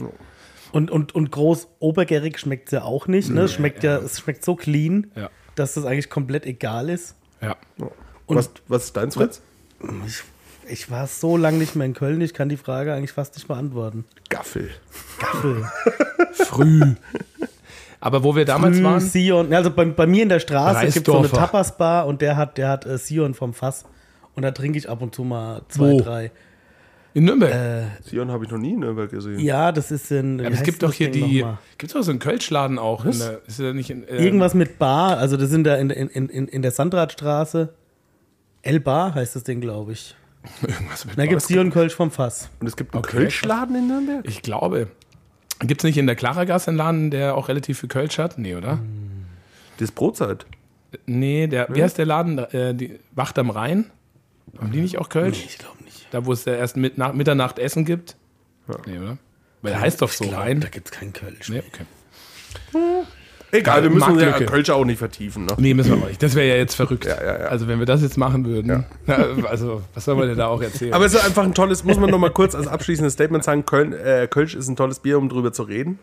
[0.73, 3.29] Und, und, und groß obergärig schmeckt es ja auch nicht.
[3.29, 3.41] Ne?
[3.43, 5.29] Es schmeckt ja, es schmeckt so clean, Ja.
[5.55, 7.15] dass das eigentlich komplett egal ist.
[7.41, 7.55] ja.
[8.25, 9.41] Und was, was ist deins, Fritz?
[10.07, 10.23] ich,
[10.67, 13.47] ich war so lange nicht mehr in Köln, ich kann die Frage eigentlich fast nicht
[13.47, 14.05] beantworten.
[14.29, 14.71] Gaffel.
[15.19, 15.65] Gaffel.
[16.33, 16.95] früh.
[17.99, 19.53] Aber wo wir damals Früh waren, Sion.
[19.53, 21.45] Also bei, bei mir in der Straße gibt es so eine Reisdorfer.
[21.47, 23.85] Tapas-Bar und der hat, der hat äh, Sion vom Fass.
[24.35, 26.01] Und da trinke ich ab und zu mal zwei, Wo?
[26.01, 26.31] drei.
[27.13, 27.91] In Nürnberg.
[28.03, 29.39] Sion habe ich noch nie in Nürnberg gesehen.
[29.39, 30.39] Ja, das ist in.
[30.39, 31.45] aber es gibt doch hier Ding die.
[31.77, 33.05] Gibt es auch so einen Kölschladen auch?
[33.05, 35.89] In der, ist ja nicht in, ähm, Irgendwas mit Bar, also das sind da in,
[35.89, 37.73] in, in, in der Sandradstraße.
[38.63, 40.15] L-Bar heißt das Ding, glaube ich.
[40.61, 42.49] Irgendwas mit Da gibt es Sion Kölsch vom Fass.
[42.59, 43.17] Und es gibt einen Okay.
[43.17, 44.27] Kölschladen in Nürnberg?
[44.27, 44.87] Ich glaube.
[45.59, 48.37] Gibt es nicht in der Klaragasse einen Laden, der auch relativ viel Kölsch hat?
[48.37, 48.79] Nee, oder?
[49.77, 50.45] Das ist Brotzeit.
[51.05, 52.37] Nee, der, wie heißt der Laden?
[52.37, 53.85] Äh, die Wacht am Rhein?
[54.59, 55.43] Haben die nicht auch Kölsch?
[55.45, 55.82] Ich glaube nicht.
[56.13, 58.15] Da, wo es ja erst mit, nach Mitternacht Essen gibt?
[58.85, 59.17] Nee, oder?
[59.63, 60.59] Weil der heißt doch so glaub, Rhein.
[60.59, 61.49] Da gibt es keinen Kölsch.
[61.49, 63.03] Nee, okay.
[63.51, 64.31] Egal, wir müssen ja.
[64.41, 65.45] Kölsch auch nicht vertiefen.
[65.45, 65.55] Ne?
[65.57, 66.21] Nee, müssen wir auch nicht.
[66.21, 67.05] Das wäre ja jetzt verrückt.
[67.05, 67.45] Ja, ja, ja.
[67.47, 68.85] Also, wenn wir das jetzt machen würden.
[69.07, 69.15] Na,
[69.47, 70.93] also, was soll man denn da auch erzählen?
[70.93, 73.65] Aber es ist einfach ein tolles, muss man noch mal kurz als abschließendes Statement sagen,
[73.65, 75.97] Köln, äh, Kölsch ist ein tolles Bier, um drüber zu reden.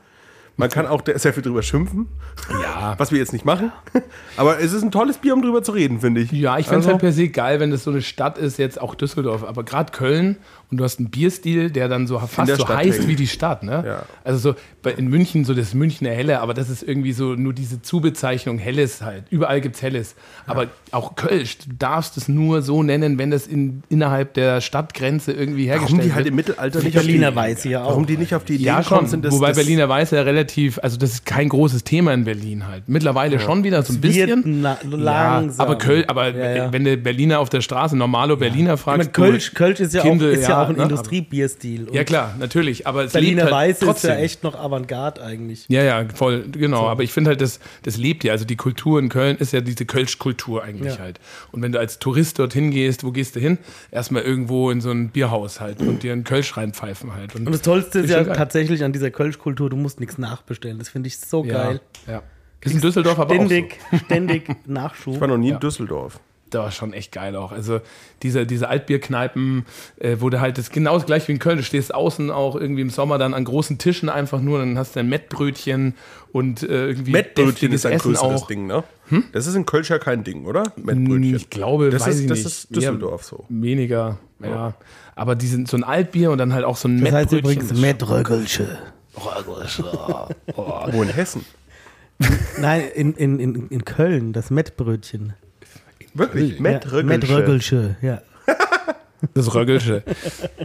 [0.61, 2.07] Man kann auch sehr viel drüber schimpfen,
[2.62, 2.94] Ja.
[2.99, 3.73] was wir jetzt nicht machen.
[4.37, 6.31] Aber es ist ein tolles Bier, um drüber zu reden, finde ich.
[6.33, 8.59] Ja, ich finde es Also- halt per se geil, wenn das so eine Stadt ist,
[8.59, 10.37] jetzt auch Düsseldorf, aber gerade Köln
[10.71, 13.09] und du hast einen Bierstil, der dann so fast so Stadt heißt hängt.
[13.09, 13.83] wie die Stadt, ne?
[13.87, 14.03] Ja.
[14.25, 17.53] Also so bei, in München so das Münchner Helle, aber das ist irgendwie so nur
[17.53, 19.25] diese Zubezeichnung Helles halt.
[19.31, 20.15] Überall gibt's Helles.
[20.47, 25.33] Aber auch Kölsch, du darfst es nur so nennen, wenn das in, innerhalb der Stadtgrenze
[25.33, 26.31] irgendwie hergestellt Warum die halt wird.
[26.31, 27.89] im Mittelalter nicht Berliner die, Weiße ja auch.
[27.91, 29.07] Warum die nicht auf die Idee Ja, schon.
[29.07, 32.25] sind, das, Wobei das, Berliner Weiße ja relativ, also das ist kein großes Thema in
[32.25, 32.85] Berlin halt.
[32.89, 34.61] Mittlerweile schon wieder so ein Es wird bisschen.
[34.63, 35.67] na- Ja, langsam.
[35.67, 36.73] aber Köln, aber Ja, ja.
[36.73, 40.31] wenn der Berliner auf der Straße normalo Berliner fragst, meine, Kölsch, Kölsch ist ja, Kindle,
[40.31, 40.83] auch, ist ja, auch ein ne?
[40.83, 41.88] Industriebierstil.
[41.88, 44.11] Und Ja klar, natürlich, aber es Berliner lebt halt Weiße ist trotzdem.
[44.11, 45.66] ja echt noch Avantgarde eigentlich.
[45.68, 46.87] Ja, ja, voll, genau.
[46.88, 48.33] Aber ich finde halt, das, das lebt ja.
[48.33, 51.01] Also die Kultur in Köln ist ja diese Kölsch-Kultur eigentlich Ja.
[51.01, 51.20] halt.
[51.53, 53.59] Und wenn du als Tourist dorthin gehst, wo gehst du hin?
[53.90, 57.35] Erstmal irgendwo in so ein Bierhaus halt und dir einen Kölsch reinpfeifen halt.
[57.35, 58.37] Und das Tollste ist ja geil.
[58.37, 60.79] tatsächlich an dieser Kölschkultur, du musst nichts nachbestellen.
[60.79, 61.81] Das finde ich so ja, geil.
[62.07, 62.23] Ja.
[62.62, 65.14] Ist in Düsseldorf aber Ständig, ständig Nachschub.
[65.14, 66.20] ich war noch nie in Düsseldorf.
[66.51, 67.53] Das war schon echt geil auch.
[67.53, 67.81] Also
[68.23, 69.65] diese, diese Altbierkneipen,
[69.99, 72.57] äh, wo du halt das genau das gleiche wie in Köln, du stehst außen auch
[72.57, 75.95] irgendwie im Sommer dann an großen Tischen einfach nur, dann hast du ein Mettbrötchen
[76.33, 78.47] und äh, irgendwie Mettbrötchen ist ein Essen größeres auch.
[78.49, 78.85] Ding, ne?
[79.33, 80.63] Das ist in Kölsch ja kein Ding, oder?
[80.77, 81.23] Mettbrötchen.
[81.23, 82.47] Hm, Ich glaube, das weiß ist, ich das nicht.
[82.47, 83.45] ist Düsseldorf so.
[83.49, 84.75] Weniger, ja.
[85.17, 87.61] Aber die sind so ein Altbier und dann halt auch so ein Das heißt Mettbrötchen.
[87.63, 88.79] übrigens Mettrögelsche.
[90.93, 91.45] Wo in Hessen?
[92.59, 95.35] Nein, in, in, in, in Köln, das Mettbrötchen.
[96.14, 96.57] Wirklich?
[96.57, 97.05] Ja, Mettrögelsche.
[97.05, 98.23] Mettrögelsche, ja.
[99.35, 100.03] Das Röggelsche.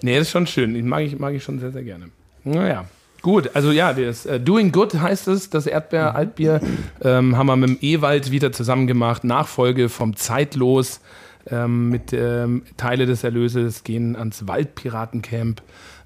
[0.01, 0.73] nee, das ist schon schön.
[0.73, 2.05] Den mag ich, mag ich schon sehr, sehr gerne.
[2.45, 2.85] Naja.
[3.21, 6.61] Gut, also ja, das äh, Doing Good heißt es, das Erdbeer-Altbier.
[7.01, 9.23] Ähm, haben wir mit dem Ewald wieder zusammen gemacht.
[9.23, 11.01] Nachfolge vom Zeitlos.
[11.47, 15.61] Ähm, mit ähm, Teile des Erlöses gehen ans Waldpiratencamp.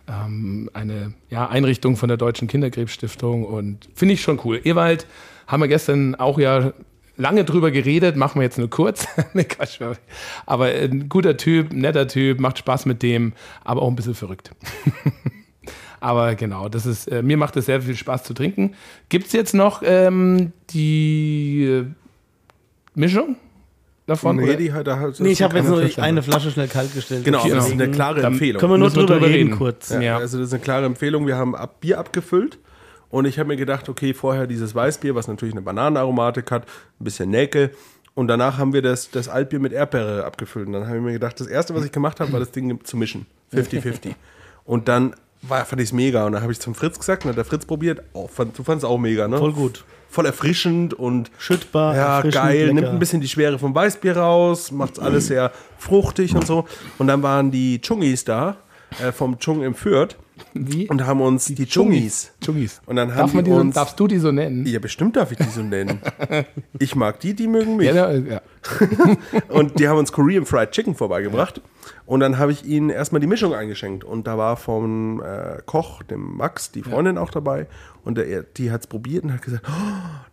[0.07, 3.45] Ähm, eine ja, Einrichtung von der Deutschen Kinderkrebsstiftung.
[3.45, 4.59] Und finde ich schon cool.
[4.63, 5.05] Ewald
[5.45, 6.73] haben wir gestern auch ja
[7.19, 9.07] lange drüber geredet, machen wir jetzt nur kurz.
[9.33, 9.79] Nee, Quatsch.
[10.45, 14.51] aber ein guter Typ, netter Typ, macht Spaß mit dem, aber auch ein bisschen verrückt.
[15.99, 18.73] aber genau, das ist, äh, mir macht es sehr viel Spaß zu trinken.
[19.09, 21.85] Gibt es jetzt noch ähm, die äh,
[22.95, 23.35] Mischung
[24.07, 24.37] davon?
[24.37, 24.55] Nee, oder?
[24.55, 26.01] die hat, da hat, Nee, ich habe jetzt nur Flasche.
[26.01, 27.25] eine Flasche schnell kalt gestellt.
[27.25, 28.59] Genau, aber das ist eine klare Dann Empfehlung.
[28.59, 29.57] Können wir nur drüber, drüber reden, reden.
[29.57, 29.89] kurz.
[29.89, 30.17] Ja, Ja.
[30.17, 31.27] Also das ist eine klare Empfehlung.
[31.27, 32.57] Wir haben ab Bier abgefüllt
[33.09, 36.63] und ich habe mir gedacht, okay, vorher dieses Weißbier, was natürlich eine Bananenaromatik hat,
[36.99, 37.71] ein bisschen Näkel
[38.19, 40.67] und danach haben wir das, das Altbier mit Erdbeere abgefüllt.
[40.67, 42.83] Und dann habe ich mir gedacht, das erste, was ich gemacht habe, war das Ding
[42.83, 43.25] zu mischen.
[43.53, 44.13] 50-50.
[44.65, 47.29] und dann war, fand ich es mega und dann habe ich zum Fritz gesagt und
[47.29, 48.03] hat der Fritz probiert.
[48.13, 49.37] Oh, fand, du fandest auch mega, ne?
[49.37, 49.85] Voll gut.
[50.09, 52.91] Voll erfrischend und Schüttbar, ja, geil, nimmt lecker.
[52.91, 56.65] ein bisschen die Schwere vom Weißbier raus, macht alles sehr fruchtig und so.
[56.97, 58.57] Und dann waren die Chungis da,
[59.01, 60.17] äh, vom Chung im Fürth
[60.53, 60.87] Wie?
[60.89, 62.31] und haben uns die, Chungis.
[62.43, 62.81] Chungis.
[62.85, 64.65] Und dann haben Darf man die die so, uns- darfst du die so nennen?
[64.65, 65.99] Ja, bestimmt darf ich die so nennen.
[66.79, 67.87] Ich mag die, die mögen mich.
[67.87, 68.41] Ja, ja, ja.
[69.49, 71.61] Und die haben uns Korean Fried Chicken vorbeigebracht.
[72.05, 74.03] Und dann habe ich ihnen erstmal die Mischung eingeschenkt.
[74.03, 77.67] Und da war vom äh, Koch, dem Max, die Freundin auch dabei.
[78.03, 79.71] Und der, die hat es probiert und hat gesagt, oh,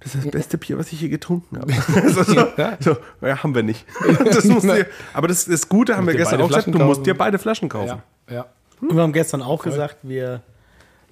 [0.00, 1.72] das ist das beste Bier, was ich je getrunken habe.
[2.10, 3.84] so, so, ja, haben wir nicht.
[4.24, 7.14] Das musst du, aber das, das Gute haben wir gestern auch gesagt, du musst dir
[7.14, 8.00] beide Flaschen kaufen.
[8.28, 8.46] ja, ja.
[8.80, 10.42] Und wir haben gestern auch gesagt, wir,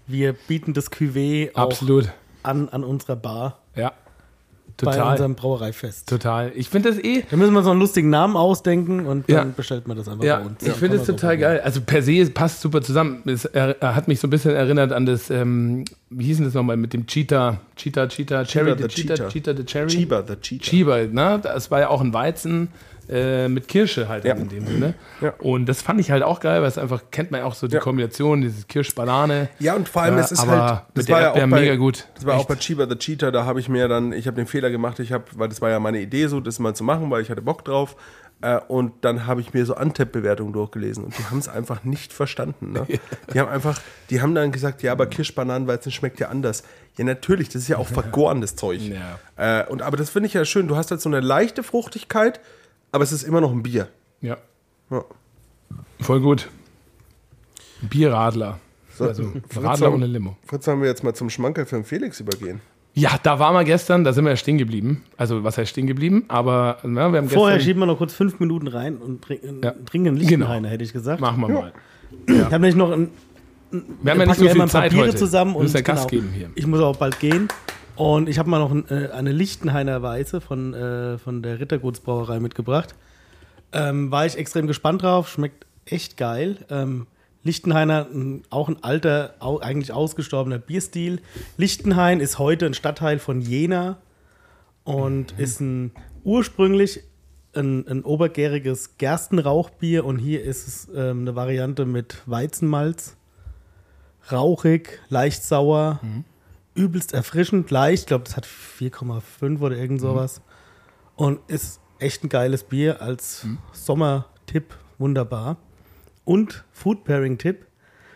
[0.06, 2.10] wir bieten das Cuvée auch Absolut.
[2.42, 3.92] an, an unserer Bar Ja.
[4.76, 5.12] bei Total.
[5.12, 6.08] unserem Brauereifest.
[6.08, 6.50] Total.
[6.56, 7.24] Ich finde das eh.
[7.30, 9.52] Da müssen wir so einen lustigen Namen ausdenken und dann Ja.
[9.56, 10.62] bestellt man das einfach Ja, bei uns.
[10.62, 11.60] ich finde so total geil.
[11.62, 13.22] Also per se passt super zusammen.
[13.26, 16.46] Es er, er hat mich so ein bisschen erinnert an das, ähm, wie hieß denn
[16.46, 19.54] das nochmal, mit dem Cheetah, Cheetah, Cheetah, Cherry, the Cheetah, Cheetah.
[19.56, 19.88] The Cherry.
[19.88, 20.64] Chiba, the Cheetah.
[20.64, 21.40] Chiba, ne?
[21.42, 22.68] Das war ja auch ein Weizen
[23.08, 24.34] äh, mit Kirsche halt Ja.
[24.34, 24.94] in dem Sinne.
[25.20, 25.34] Ja.
[25.38, 27.66] Und das fand ich halt auch geil, weil es einfach, kennt man ja auch so
[27.68, 27.80] die Ja.
[27.80, 29.48] Kombination, dieses Kirsch-Banane.
[29.58, 32.06] Ja, und vor allem, Ja, es ist halt, mit der Erdbeer mega gut.
[32.14, 32.44] Das war Echt.
[32.44, 35.00] auch bei Chiba the Cheetah, da habe ich mir dann, ich habe den Fehler gemacht,
[35.00, 37.28] ich habe, weil das war ja meine Idee, so das mal zu machen, weil ich
[37.30, 37.94] hatte Bock drauf.
[38.42, 42.12] Äh, und dann habe ich mir so Antep-Bewertungen durchgelesen und die haben es einfach nicht
[42.12, 42.72] verstanden.
[42.72, 42.86] Ne?
[43.32, 46.62] Die haben einfach, die haben dann gesagt, ja, aber Kirschbananenweizen schmeckt ja anders.
[46.98, 48.80] Ja, natürlich, das ist ja auch vergorenes Zeug.
[48.82, 49.18] Ja.
[49.36, 50.68] Äh, und, aber das finde ich ja schön.
[50.68, 52.40] Du hast halt so eine leichte Fruchtigkeit,
[52.92, 53.88] aber es ist immer noch ein Bier.
[54.20, 54.36] Ja.
[54.90, 55.04] Ja.
[56.00, 56.48] Voll gut.
[57.82, 58.60] Bierradler.
[58.98, 60.36] Also Fritz, Radler haben- ohne Limo.
[60.46, 62.60] Fritz, sollen wir jetzt mal zum Schmankerl für den Felix übergehen?
[62.96, 65.02] Ja, da waren wir gestern, da sind wir ja stehen geblieben.
[65.16, 66.24] Also, was heißt stehen geblieben?
[66.28, 67.60] Aber ja, wir haben Vorher gestern.
[67.60, 69.72] schieben wir noch kurz fünf Minuten rein und trinken, Ja.
[69.84, 71.20] trinken einen Lichtenhainer, hätte ich gesagt.
[71.20, 71.72] Machen wir mal.
[72.28, 73.10] Ich habe nämlich noch ein,
[74.02, 75.16] Wir haben ja nicht so viel Zeit Biere heute.
[75.16, 76.50] zusammen und ja Gas genau, geben hier.
[76.54, 77.48] ich muss auch bald gehen.
[77.96, 82.38] Und ich habe mal noch ein, äh, eine Lichtenhainer Weiße von, äh, von der Rittergutsbrauerei
[82.40, 82.94] mitgebracht.
[83.72, 86.58] Ähm, war ich extrem gespannt drauf, schmeckt echt geil.
[86.70, 87.06] Ähm,
[87.44, 88.08] Lichtenhainer,
[88.50, 91.20] auch ein alter, eigentlich ausgestorbener Bierstil.
[91.56, 93.98] Lichtenhain ist heute ein Stadtteil von Jena
[94.82, 95.92] und ist ein
[96.24, 97.02] ursprünglich
[97.54, 103.16] ein, ein obergäriges Gerstenrauchbier und hier ist es ähm, eine Variante mit Weizenmalz.
[104.32, 106.00] Rauchig, leicht sauer,
[106.74, 108.04] übelst erfrischend, leicht.
[108.04, 110.40] Ich glaube, das hat 4,5 oder irgend sowas.
[111.14, 115.58] Und ist echt ein geiles Bier als Sommertipp, wunderbar.
[116.24, 117.66] Und Food Pairing Tipp,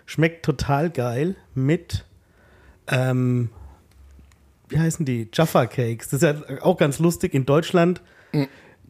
[0.07, 2.05] schmeckt total geil mit,
[2.89, 3.51] ähm,
[4.69, 5.29] wie heißen die?
[5.33, 6.09] Jaffa Cakes.
[6.09, 7.35] Das ist ja auch ganz lustig.
[7.35, 8.01] In Deutschland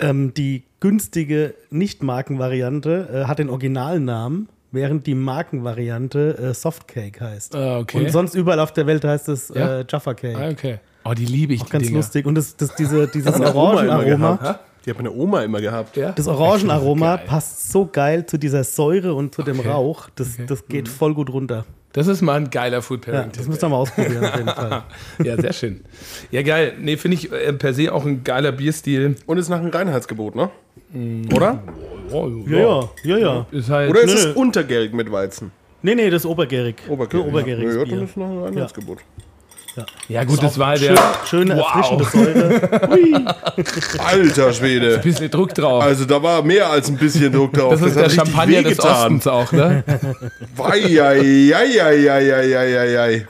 [0.00, 7.57] ähm, die günstige Nicht-Markenvariante äh, hat den Originalnamen, während die Markenvariante äh, Softcake heißt.
[7.57, 7.98] Ah, okay.
[8.04, 9.81] Und sonst überall auf der Welt heißt es Ja?
[9.81, 10.38] äh, Jaffa Cake.
[10.38, 10.78] Ah, okay.
[11.04, 11.96] Oh, die liebe ich, die Ganz Dinger.
[11.96, 12.26] lustig.
[12.26, 14.61] Und das, das, diese, dieses Orangenaroma.
[14.88, 15.98] Die hat meine Oma immer gehabt.
[15.98, 16.12] Ja?
[16.12, 17.27] das Orangenaroma Geil.
[17.27, 19.68] passt so geil zu dieser Säure und zu dem Okay.
[19.68, 20.09] Rauch.
[20.14, 21.66] Das, das geht voll gut runter.
[21.92, 23.33] Das ist mal ein geiler Food Ja, Pairing.
[23.37, 24.83] das müsst ihr mal ausprobieren auf jeden Fall.
[25.24, 25.85] ja, sehr schön.
[26.31, 26.72] Ja, geil.
[26.81, 29.16] Nee, finde ich äh, per se auch ein geiler Bierstil.
[29.27, 30.48] Und ist nach dem Reinheitsgebot, ne?
[31.35, 31.62] Oder?
[32.11, 33.46] Oh, Ja, ja, ja, ja.
[33.51, 33.90] Ist halt.
[33.90, 35.51] Oder ist es untergärig mit Weizen?
[35.83, 36.77] Nee, nee, das ist obergärig.
[36.88, 37.27] Obergärig.
[37.27, 38.03] Obergäriges ja, dann Bier.
[38.05, 38.98] ist nach dem Reinheitsgebot.
[38.98, 39.24] ja,
[40.25, 41.03] gut, das war Schön, der.
[41.27, 41.75] schöne, Wow.
[41.75, 43.27] erfrischende Säure.
[44.07, 44.99] Alter Schwede.
[44.99, 45.83] Bisschen Druck drauf.
[45.83, 47.73] Also da war mehr als ein bisschen Druck drauf.
[47.73, 48.81] das ist der Champagner des.
[48.81, 49.85] Ostens auch, ne?
[50.59, 53.27] Eieieiei.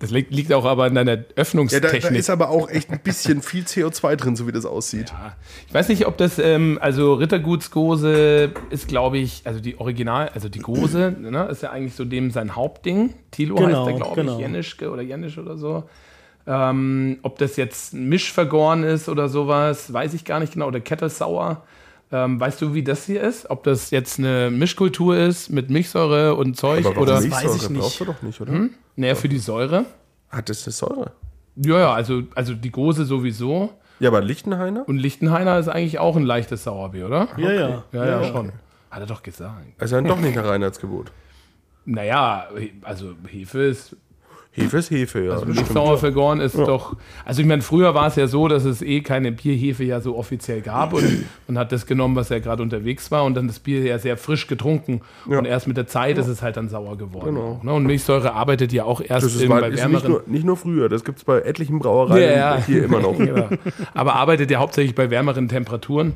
[0.00, 2.18] Das liegt, liegt auch aber in deiner Ja, da, da Öffnungstechnik.
[2.18, 5.12] ist aber auch echt ein bisschen viel CO2 drin, so wie das aussieht.
[5.68, 10.48] ich weiß nicht, ob das, ähm, also Rittergutsgose ist, glaube ich, also die Original, also
[10.48, 13.14] die Gose, ne, ist ja eigentlich so dem sein Hauptding.
[13.30, 14.34] Thilo Genau, heißt der, glaube genau.
[14.34, 15.84] ich, Jenischke oder Jenisch oder so.
[16.46, 20.66] Ähm, ob das jetzt ein Mischvergoren ist oder sowas, weiß ich gar nicht genau.
[20.68, 21.62] Oder Kettelsauer.
[22.12, 23.50] Ähm, weißt du, wie das hier ist?
[23.50, 27.20] Ob das jetzt eine Mischkultur ist mit Milchsäure und Zeug Aber oder.
[27.20, 27.30] nicht?
[27.30, 27.80] weiß ich nicht.
[27.80, 28.52] brauchst du doch nicht, oder?
[29.00, 29.86] Naja, für die Säure.
[30.28, 31.12] Hat das eine Säure?
[31.56, 33.70] Ja, ja, also, also die Gose sowieso.
[33.98, 34.86] Ja, aber Lichtenhainer?
[34.86, 37.28] Und Lichtenhainer ist eigentlich auch ein leichtes Sauerbier, oder?
[37.38, 37.84] Ja, ja.
[37.92, 38.52] Ja, ja, schon.
[38.90, 39.54] Hat er doch gesagt.
[39.78, 41.12] Also dann doch nicht nach Reinheitsgebot.
[41.86, 42.48] Naja,
[42.82, 43.96] also Hefe ist,
[44.52, 45.32] Hefe ist Hefe, ja.
[45.32, 45.46] also.
[45.46, 49.00] Milchsauer vergoren ist doch, also ich meine, früher war es ja so, dass es eh
[49.00, 53.12] keine Bierhefe ja so offiziell gab und man hat das genommen, was ja gerade unterwegs
[53.12, 56.26] war und dann das Bier ja sehr frisch getrunken und erst mit der Zeit ist
[56.26, 57.36] es halt dann sauer geworden.
[57.36, 57.60] Genau.
[57.62, 57.72] Ne?
[57.72, 60.44] Und Milchsäure arbeitet ja auch erst Das ist, bei, bei ist nicht, wärmeren nur, nicht
[60.44, 62.64] nur früher, das gibt es bei etlichen Brauereien Ja, ja.
[62.64, 63.20] hier immer noch.
[63.20, 63.50] Ja.
[63.94, 66.14] Aber arbeitet ja hauptsächlich bei wärmeren Temperaturen.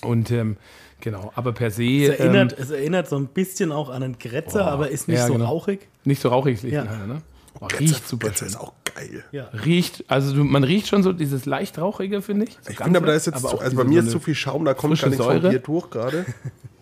[0.00, 0.56] Und ähm,
[1.00, 4.18] genau, aber per se Es erinnert, ähm, es erinnert so ein bisschen auch an einen
[4.18, 5.46] Grätzer, aber ist nicht Ja, so genau.
[5.46, 5.88] rauchig.
[6.04, 6.84] nicht so rauchig ist Ja.
[6.84, 7.20] Ne?
[7.60, 8.48] Oh, riecht super Grätze schön.
[8.48, 9.24] ist auch geil.
[9.32, 9.48] Ja.
[9.64, 12.56] Riecht, also du, man riecht schon so dieses leicht rauchige, finde ich.
[12.62, 14.20] So Ich finde aber, da ist jetzt, aber zu, auch also bei mir ist zu
[14.20, 15.50] viel Schaum, da kommt gar nichts vom Säure.
[15.50, 16.24] Bier durch gerade.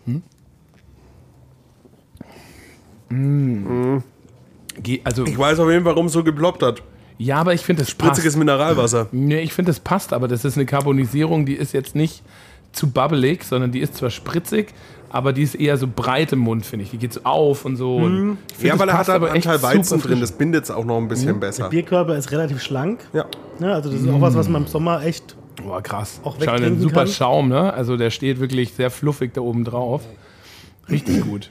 [4.83, 6.83] Ge- Also, Ich weiß auf jeden Fall, warum es so geploppt hat.
[7.17, 8.37] ja, aber ich finde, das Spritziges passt.
[8.37, 9.07] Mineralwasser.
[9.11, 12.21] Nee, ich finde, das passt, aber das ist eine Carbonisierung, die ist jetzt nicht
[12.71, 14.73] zu bubbelig, sondern die ist zwar spritzig,
[15.09, 16.91] aber die ist eher so breit im Mund, finde ich.
[16.91, 17.95] Die geht so auf und so.
[17.97, 20.71] Und ich finde, Ja, weil er hat aber echt Anteil Weizen drin, das bindet es
[20.71, 21.69] auch noch ein bisschen besser.
[21.69, 22.99] Bierkörper ist relativ schlank.
[23.13, 23.25] Ja.
[23.59, 25.35] Ne, also das ist auch was, was man im Sommer echt.
[25.63, 26.19] Boah, krass.
[26.23, 27.07] auch Schau, ein wegtrinken super kann.
[27.07, 27.73] Schaum, ne?
[27.73, 30.03] Also der steht wirklich sehr fluffig da oben drauf.
[30.89, 31.49] Richtig gut.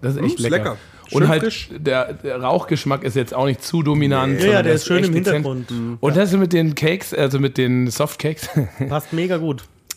[0.00, 0.56] Das ist echt ist lecker.
[0.56, 0.76] lecker.
[1.10, 4.34] Und halt der, der Rauchgeschmack ist jetzt auch nicht zu dominant.
[4.34, 5.46] Ja, sondern ja, der ist schön echt im dezent.
[5.46, 5.98] Hintergrund.
[6.00, 8.48] Und das mit den Cakes, also mit den Softcakes,
[8.88, 9.64] Passt mega gut.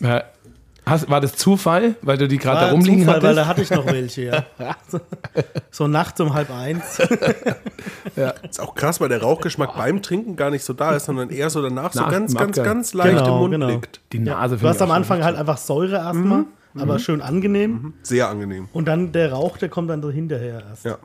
[0.86, 0.92] Ja.
[0.92, 3.38] Hast, war das Zufall, weil du die gerade da rumliegen Zufall, weil hattest?
[3.38, 4.44] da hatte ich noch welche, ja.
[4.88, 5.00] So,
[5.70, 7.00] so nachts um halb eins.
[8.48, 11.50] Ist auch krass, weil der Rauchgeschmack beim Trinken gar nicht so da ist, sondern eher
[11.50, 12.74] so danach so Nach ganz, dem ganz, Abgang.
[12.74, 13.68] ganz leicht Genau, im Mund genau.
[13.68, 14.00] liegt.
[14.12, 16.44] die Nase Du hast am Anfang halt einfach Säure erstmal,
[16.78, 17.94] aber schön angenehm.
[18.02, 18.68] Sehr angenehm.
[18.72, 20.84] Und dann der Rauch, der kommt dann so hinterher erst.
[20.84, 20.98] Ja.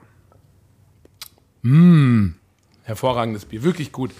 [2.83, 4.11] Hervorragendes Bier, wirklich gut.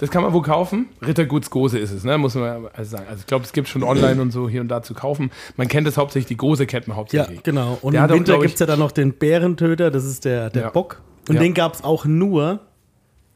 [0.00, 0.88] Das kann man wo kaufen?
[1.02, 2.16] Ritterguts Gose ist es, ne?
[2.18, 3.06] muss man also sagen.
[3.08, 5.30] Also ich glaube, es gibt schon online und so hier und da zu kaufen.
[5.56, 7.42] Man kennt es hauptsächlich, die Gose kennt man Ja, hauptsächlich.
[7.42, 7.78] genau.
[7.82, 10.62] Und Der im Winter gibt es ja dann noch den Bärentöter, das ist der, der
[10.62, 10.70] Ja.
[10.70, 11.02] Bock.
[11.28, 11.40] Und Ja.
[11.42, 12.60] den gab es auch nur,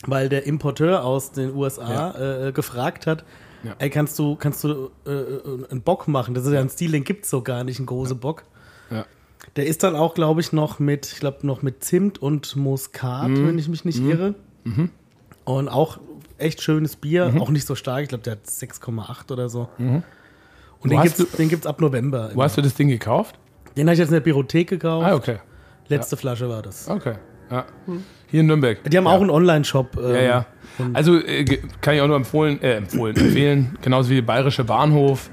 [0.07, 3.25] weil der Importeur aus den USA äh, gefragt hat,
[3.63, 3.75] Ja.
[3.79, 6.35] ey, kannst du, kannst du äh, einen Bock machen?
[6.35, 8.45] Das ist ja ein Stil, den gibt es so gar nicht, einen großen Bock.
[8.91, 9.05] Ja.
[9.57, 13.29] Der ist dann auch, glaube ich, noch mit, ich glaube, noch mit Zimt und Muskat,
[13.29, 13.47] Mhm.
[13.49, 14.35] wenn ich mich nicht irre.
[15.45, 15.99] Und auch
[16.39, 17.41] echt schönes Bier, Mhm.
[17.41, 18.03] auch nicht so stark.
[18.03, 19.69] Ich glaube, der hat 6,8 oder so.
[19.79, 19.85] Wo
[20.81, 21.01] Und den
[21.39, 22.31] den gibt's ab November.
[22.35, 23.39] Wo hast du das Ding gekauft?
[23.77, 25.07] Den habe ich jetzt in der Bibliothek gekauft.
[25.07, 25.39] Ah, okay.
[25.89, 26.89] Letzte Flasche war das.
[26.89, 27.15] Okay.
[27.51, 27.67] Ja.
[28.29, 28.83] Hier in Nürnberg.
[28.85, 29.97] Die haben auch einen Online-Shop.
[29.99, 30.47] ähm, Ja, ja.
[30.93, 31.45] Also äh,
[31.81, 35.31] kann ich auch nur empfohlen, äh, empfohlen, empfehlen, genauso wie der Bayerische Bahnhof.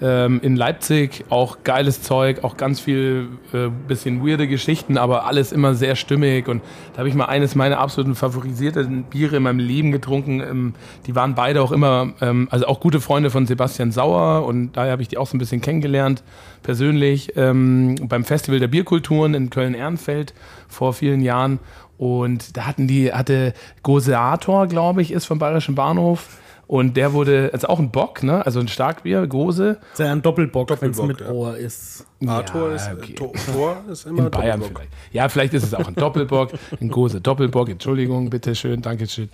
[0.00, 1.24] Ähm, in Leipzig.
[1.28, 6.48] Auch geiles Zeug, auch ganz viel äh, bisschen weirde Geschichten, aber alles immer sehr stimmig.
[6.48, 10.40] Und da habe ich mal eines meiner absoluten favorisierten Biere in meinem Leben getrunken.
[10.40, 10.74] Ähm,
[11.06, 14.92] die waren beide auch immer, ähm, also auch gute Freunde von Sebastian Sauer und daher
[14.92, 16.22] habe ich die auch so ein bisschen kennengelernt,
[16.62, 20.34] persönlich, ähm, beim Festival der Bierkulturen in Köln-Ehrenfeld
[20.68, 21.58] vor vielen Jahren.
[21.96, 26.38] Und da hatten die, hatte Goseator, glaube ich, ist vom Bayerischen Bahnhof.
[26.66, 28.44] Und der wurde, also auch ein Bock, ne?
[28.44, 29.78] Also ein Starkbier, Gose.
[29.80, 31.32] Das ist ja ein Doppelbock, wenn es Doppelbock, mit ja.
[31.32, 32.06] Ohr ist.
[32.28, 33.14] Arthur Ja, ist, okay.
[33.14, 34.90] Tor, Tor ist immer In Bayern vielleicht.
[35.12, 37.68] Ja, vielleicht ist es auch ein Doppelbock, ein Gose Doppelbock.
[37.68, 39.28] Entschuldigung, bitteschön, Dankeschön.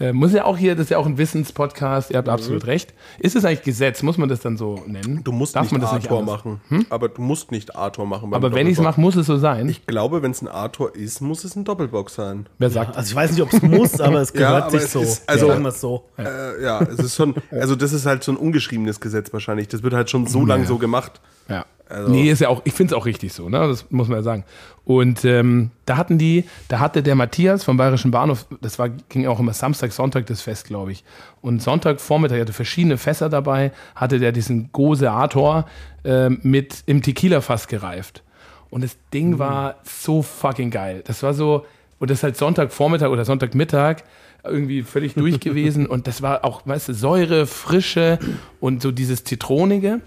[0.00, 2.94] Äh, muss ja auch hier, das ist ja auch ein Wissenspodcast, ihr habt absolut recht.
[3.18, 4.02] Ist es eigentlich Gesetz?
[4.02, 5.22] Muss man das dann so nennen?
[5.24, 6.44] Du musst Darf nicht man das Arthur anders?
[6.44, 6.60] machen.
[6.90, 8.30] Aber du musst nicht Arthur machen.
[8.30, 9.68] beim Aber wenn ich es mache, muss es so sein.
[9.68, 12.46] Ich glaube, wenn es ein Arthur ist, muss es ein Doppelbock sein.
[12.58, 14.82] Wer sagt Also ich weiß nicht, ob es muss, aber es Ja, gehört aber sich
[14.82, 15.00] es so.
[15.00, 16.04] ist- also- es so.
[16.18, 19.68] Äh, ja, es ist schon, also das ist halt so ein ungeschriebenes Gesetz wahrscheinlich.
[19.68, 21.20] Das wird halt schon so lange so gemacht.
[21.48, 21.64] Ja.
[21.88, 23.58] Also- nee, ist ja auch, ich finde es auch richtig so, ne?
[23.68, 24.44] Das muss man ja sagen.
[24.84, 29.26] Und ähm, da hatten die, da hatte der Matthias vom Bayerischen Bahnhof, das war, ging
[29.26, 31.04] auch immer Samstag, Sonntag das Fest, glaube ich.
[31.42, 35.66] Und Sonntagvormittag, er hatte verschiedene Fässer dabei, hatte der diesen Gose Ator
[36.04, 38.22] äh, mit im Tequila-Fass gereift.
[38.70, 39.38] Und das Ding Mhm.
[39.38, 41.02] war so fucking geil.
[41.06, 41.64] Das war so,
[41.98, 44.02] und das ist halt Sonntagvormittag oder Sonntagmittag
[44.44, 45.86] irgendwie völlig durch gewesen.
[45.86, 48.18] Und das war auch, weißt du, Säure, Frische
[48.60, 50.00] und so dieses Zitronige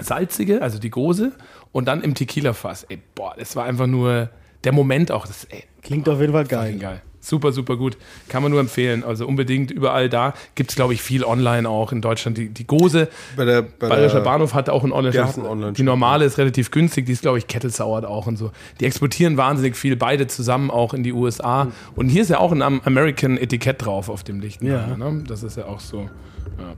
[0.00, 1.32] salzige, also die Gose,
[1.72, 2.84] und dann im Tequila-Fass.
[2.88, 4.30] Ey, boah, das war einfach nur
[4.64, 5.26] der Moment auch.
[5.26, 6.76] Das, ey, Klingt auf jeden Fall geil.
[6.78, 7.02] geil.
[7.20, 7.96] Super, super gut.
[8.28, 9.02] Kann man nur empfehlen.
[9.02, 10.34] Also unbedingt überall da.
[10.56, 12.36] Gibt es, glaube ich, viel online auch in Deutschland.
[12.36, 15.38] Die, die Gose, Bei der, bei Bayerischer der, Bahnhof hat auch einen Online-Shop.
[15.38, 17.06] Online-Shop, Die normale ist relativ günstig.
[17.06, 18.50] Die ist, glaube ich, kettelsauert auch und so.
[18.78, 21.68] Die exportieren wahnsinnig viel, beide zusammen auch in die USA.
[21.96, 24.60] Und hier ist ja auch ein Am- American-Etikett drauf auf dem Licht.
[24.62, 24.94] Ja.
[24.94, 25.24] Ne?
[25.26, 26.10] Das ist ja auch so.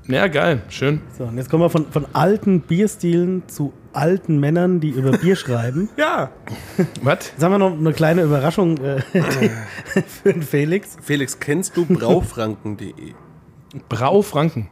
[0.08, 0.62] Ja, ja geil.
[0.68, 1.00] Schön.
[1.16, 5.36] So, und jetzt kommen wir von, von alten Bierstilen zu alten Männern, die über Bier
[5.36, 5.88] schreiben.
[5.96, 6.30] ja,
[7.02, 7.30] Was?
[7.32, 9.00] Jetzt haben wir noch eine kleine Überraschung äh,
[10.22, 10.96] für den Felix.
[11.02, 13.14] Felix, kennst du braufranken.de?
[13.88, 14.68] Brau Franken.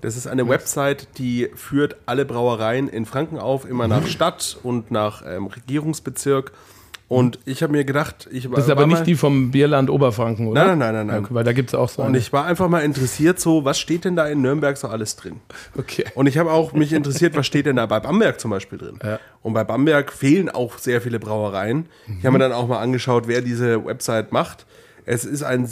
[0.00, 4.90] Das ist eine Website, die führt alle Brauereien in Franken auf, immer nach Stadt und
[4.90, 6.52] nach ähm, Regierungsbezirk.
[7.06, 10.64] Und ich habe mir gedacht, ich Das ist aber nicht die vom Bierland Oberfranken, oder?
[10.66, 11.24] Nein, nein, nein, nein.
[11.24, 12.18] Okay, weil da gibt es auch so Und eine.
[12.18, 15.40] ich war einfach mal interessiert, so, was steht denn da in Nürnberg so alles drin?
[15.76, 16.04] Okay.
[16.14, 18.98] Und ich habe auch mich interessiert, was steht denn da bei Bamberg zum Beispiel drin?
[19.04, 19.20] Ja.
[19.42, 21.86] Und bei Bamberg fehlen auch sehr viele Brauereien.
[22.18, 24.64] Ich habe mir dann auch mal angeschaut, wer diese Website macht.
[25.04, 25.68] Es ist ein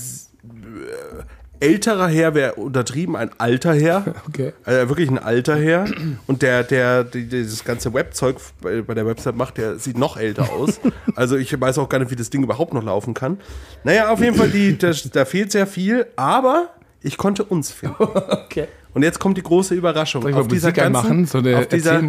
[1.62, 4.14] älterer Herr, wäre untertrieben, ein alter Herr.
[4.28, 4.52] Okay.
[4.64, 5.86] Also wirklich ein alter Herr.
[6.26, 10.16] Und der, der, die, dieses ganze Webzeug bei, bei der Website macht, der sieht noch
[10.16, 10.80] älter aus.
[11.14, 13.38] Also ich weiß auch gar nicht, wie das Ding überhaupt noch laufen kann.
[13.84, 16.70] Naja, auf jeden Fall, die, das, da fehlt sehr viel, aber
[17.02, 17.96] ich konnte uns finden.
[18.46, 18.68] Okay.
[18.94, 20.26] Und jetzt kommt die große Überraschung.
[20.28, 21.24] Ich mal Musik anmachen?
[21.24, 22.02] So auf, dieser,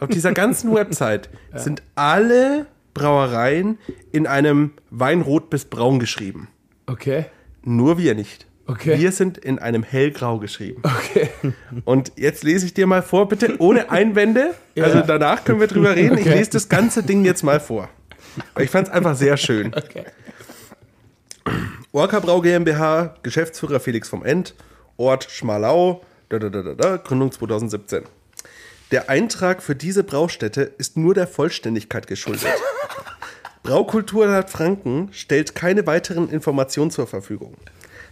[0.00, 3.78] auf dieser ganzen Website sind alle Brauereien
[4.12, 6.48] in einem Weinrot bis Braun geschrieben.
[6.86, 7.26] Okay.
[7.62, 8.46] Nur wir nicht.
[8.66, 8.98] Okay.
[8.98, 10.82] Wir sind in einem hellgrau geschrieben.
[10.84, 11.30] Okay.
[11.84, 14.54] Und jetzt lese ich dir mal vor, bitte ohne Einwände.
[14.78, 16.16] Also danach können wir drüber reden.
[16.18, 16.38] Ich Okay.
[16.38, 17.88] lese das ganze Ding jetzt mal vor.
[18.58, 19.74] Ich fand es einfach sehr schön.
[19.74, 20.04] Okay.
[21.92, 24.54] Orca Brau GmbH, Geschäftsführer Felix vom End,
[24.96, 28.04] Ort Schmalau, da, da, da, Gründung 2017.
[28.92, 32.46] Der Eintrag für diese Braustätte ist nur der Vollständigkeit geschuldet.
[33.62, 37.56] Braukultur Franken stellt keine weiteren Informationen zur Verfügung.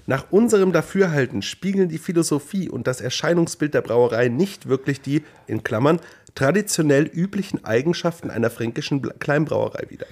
[0.07, 5.63] Nach unserem Dafürhalten spiegeln die Philosophie und das Erscheinungsbild der Brauerei nicht wirklich die, in
[5.63, 6.01] Klammern,
[6.35, 10.07] traditionell üblichen Eigenschaften einer fränkischen Kleinbrauerei wider.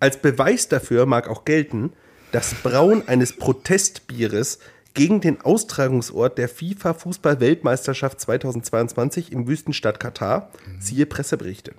[0.00, 1.92] Als Beweis dafür mag auch gelten,
[2.32, 4.58] das Brauen eines Protestbieres
[4.94, 11.72] gegen den Austragungsort der FIFA-Fußball-Weltmeisterschaft 2022 im Wüstenstadt Katar, siehe Presseberichte.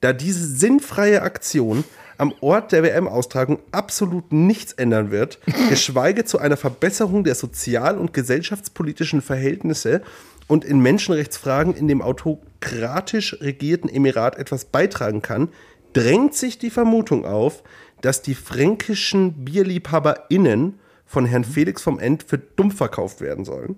[0.00, 1.84] Da diese sinnfreie Aktion
[2.18, 8.12] am Ort der WM-Austragung absolut nichts ändern wird, geschweige zu einer Verbesserung der sozial- und
[8.12, 10.02] gesellschaftspolitischen Verhältnisse
[10.46, 15.48] und in Menschenrechtsfragen in dem autokratisch regierten Emirat etwas beitragen kann,
[15.92, 17.62] drängt sich die Vermutung auf,
[18.00, 23.76] dass die fränkischen BierliebhaberInnen von Herrn Felix vom End für dumm verkauft werden sollen,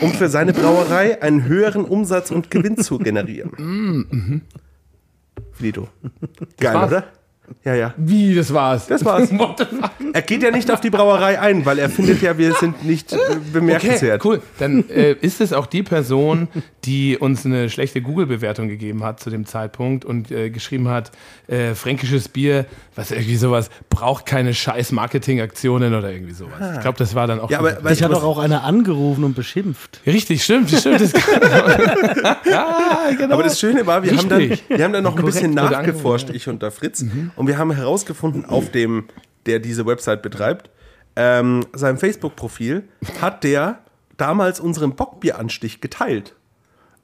[0.00, 4.42] um für seine Brauerei einen höheren Umsatz und Gewinn zu generieren.
[5.52, 5.88] Filito.
[6.58, 6.88] Geil, war's?
[6.88, 7.04] oder?
[7.64, 7.94] Ja, ja.
[7.96, 8.86] Wie, das war's?
[8.86, 9.30] Das war's.
[10.12, 13.12] Er geht ja nicht auf die Brauerei ein, weil er findet ja, wir sind nicht
[13.12, 14.24] äh, Okay, bemerkenswert.
[14.24, 14.40] cool.
[14.58, 16.48] Dann äh, ist es auch die Person,
[16.86, 21.10] die uns eine schlechte Google-Bewertung gegeben hat zu dem Zeitpunkt und äh, geschrieben hat,
[21.48, 26.76] äh, fränkisches Bier, was irgendwie sowas, braucht keine scheiß Marketingaktionen oder irgendwie sowas.
[26.76, 27.50] Ich glaube, das war dann auch.
[27.50, 30.00] Ja, aber Ich was- doch auch einer angerufen und beschimpft.
[30.06, 31.00] Richtig, stimmt, stimmt.
[31.00, 31.12] Das
[32.48, 33.34] ja, genau.
[33.34, 36.48] Aber das Schöne war, wir haben, dann, wir haben dann noch ein bisschen nachgeforscht, ich
[36.48, 37.04] und der Fritz.
[37.34, 39.06] Und wir haben herausgefunden, auf dem,
[39.46, 40.70] der diese Website betreibt,
[41.16, 42.84] ähm, seinem Facebook-Profil
[43.20, 43.80] hat der
[44.16, 46.35] damals unseren Bockbieranstich geteilt.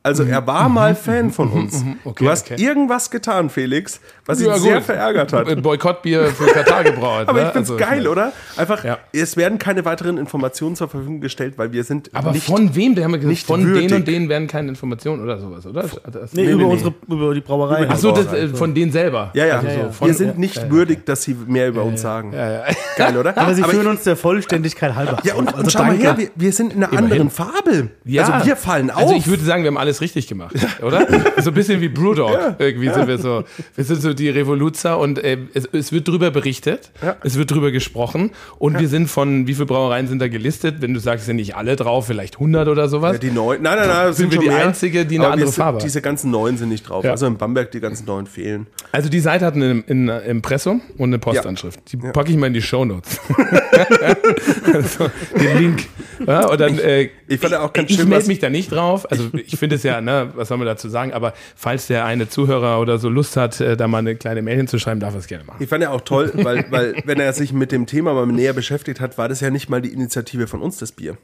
[0.05, 1.85] Also er war mal Fan von uns.
[2.05, 2.61] Okay, du hast okay.
[2.63, 5.63] irgendwas getan, Felix, was ihn Ja, sehr verärgert hat.
[5.63, 7.25] Boykottbier für Katar gebraut.
[7.29, 7.47] Aber ne?
[7.47, 8.33] ich find's Also, geil, oder?
[8.57, 8.99] Einfach, Ja.
[9.13, 12.97] es werden keine weiteren Informationen zur Verfügung gestellt, weil wir sind Aber nicht von wem?
[12.97, 13.89] Der haben wir gesagt, nicht von würdig.
[13.89, 15.83] denen und denen werden keine Informationen oder sowas, oder?
[16.11, 16.73] Das, Nee, Nee, über, nee.
[16.73, 17.87] Unsere, über die Brauerei.
[17.89, 18.43] Ach so, das, Brauerei.
[18.43, 19.31] äh, von denen selber.
[19.35, 19.55] Ja, ja.
[19.59, 19.91] Also so ja.
[19.91, 20.71] von- wir sind nicht ja, ja.
[20.71, 22.33] würdig, dass sie mehr über uns sagen.
[22.33, 22.63] Ja, ja.
[22.97, 23.37] Geil, oder?
[23.39, 25.19] Aber sie führen uns der Vollständigkeit halber.
[25.23, 27.91] Ja, und, Also schau mal her, wir, sind in einer anderen Farbe.
[28.05, 28.25] Ja.
[28.25, 29.03] Also wir fallen auf.
[29.03, 31.07] Also ich würde sagen, wir haben alles richtig gemacht, oder?
[31.43, 32.57] So ein bisschen wie Brewdog.
[32.59, 33.45] Irgendwie sind wir so.
[33.77, 37.17] Wir sind so die Revoluzer und äh, es, es wird drüber berichtet, Ja.
[37.23, 40.77] es wird drüber gesprochen und wir sind von, wie viele Brauereien sind da gelistet?
[40.81, 43.13] Wenn du sagst, sind nicht alle drauf, vielleicht 100 oder sowas.
[43.15, 43.63] ja, die neuen.
[43.63, 44.67] Nein, nein, nein, es Sind wir die mehr.
[44.67, 45.85] Einzige, die eine Aber andere sind- Farbe hat?
[45.85, 47.05] Diese ganzen neuen sind nicht drauf.
[47.05, 47.11] Ja.
[47.11, 48.67] Also in Bamberg die ganzen neuen fehlen.
[48.93, 51.81] Also die Seite hat ein in, Impressum und eine Postanschrift.
[51.93, 53.21] Die packe ich mal in die Shownotes.
[54.73, 55.89] also, den Link.
[56.27, 58.71] Ja, und dann, äh, ich fand ja auch ganz ich schön, melde mich da nicht
[58.71, 59.11] drauf.
[59.11, 62.29] Also ich finde es ja, ne, was soll man dazu sagen, aber falls der eine
[62.29, 65.27] Zuhörer oder so Lust hat, äh, da mal eine kleine Mail hinzuschreiben, darf er es
[65.27, 65.59] gerne machen.
[65.61, 68.53] Ich fand ja auch toll, weil, weil wenn er sich mit dem Thema mal näher
[68.53, 71.17] beschäftigt hat, war das ja nicht mal die Initiative von uns, das Bier.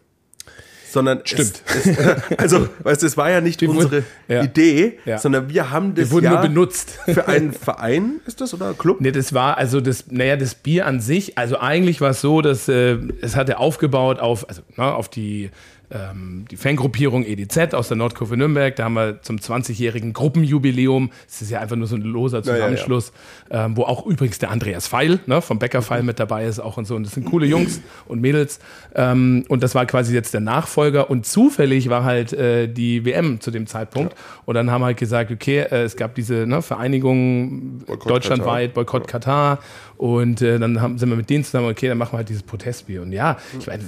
[0.91, 1.63] Sondern Stimmt.
[1.67, 1.99] Es, es,
[2.39, 4.43] also, weißt du, es war ja nicht Wir unsere ja.
[4.43, 5.19] Idee, Ja.
[5.19, 6.99] sondern wir haben das Wir wurden ja nur benutzt.
[7.05, 8.99] für einen Verein, ist das, oder Club?
[9.01, 12.41] Nee, das war also das, naja, das Bier an sich, also eigentlich war es so,
[12.41, 15.51] dass äh, es hatte aufgebaut auf, also ne, auf die,
[15.91, 18.75] ähm, die Fangruppierung EDZ aus der Nordkurve Nürnberg.
[18.77, 22.45] Da haben wir zum 20-jährigen Gruppenjubiläum, das ist ja einfach nur so ein loser ja,
[22.45, 22.55] ja.
[22.55, 23.13] Zusammenschluss,
[23.51, 26.77] Ähm, wo auch übrigens der Andreas Feil ne, vom Bäcker Feil mit dabei ist auch
[26.77, 26.97] und so.
[26.97, 28.61] Und das sind coole Jungs und Mädels.
[28.95, 31.11] Ähm, und das war quasi jetzt der Nachfolger.
[31.11, 34.15] Und zufällig war halt äh, die WM zu dem Zeitpunkt.
[34.45, 38.75] Und dann haben wir halt gesagt, okay, äh, es gab diese ne, Vereinigung Boykott deutschlandweit,
[38.75, 39.59] Boykott Katar.
[39.97, 42.45] Und äh, dann haben, sind wir mit denen zusammen, okay, dann machen wir halt dieses
[42.45, 43.03] Protestbier.
[43.03, 43.83] Und ja, ich meine,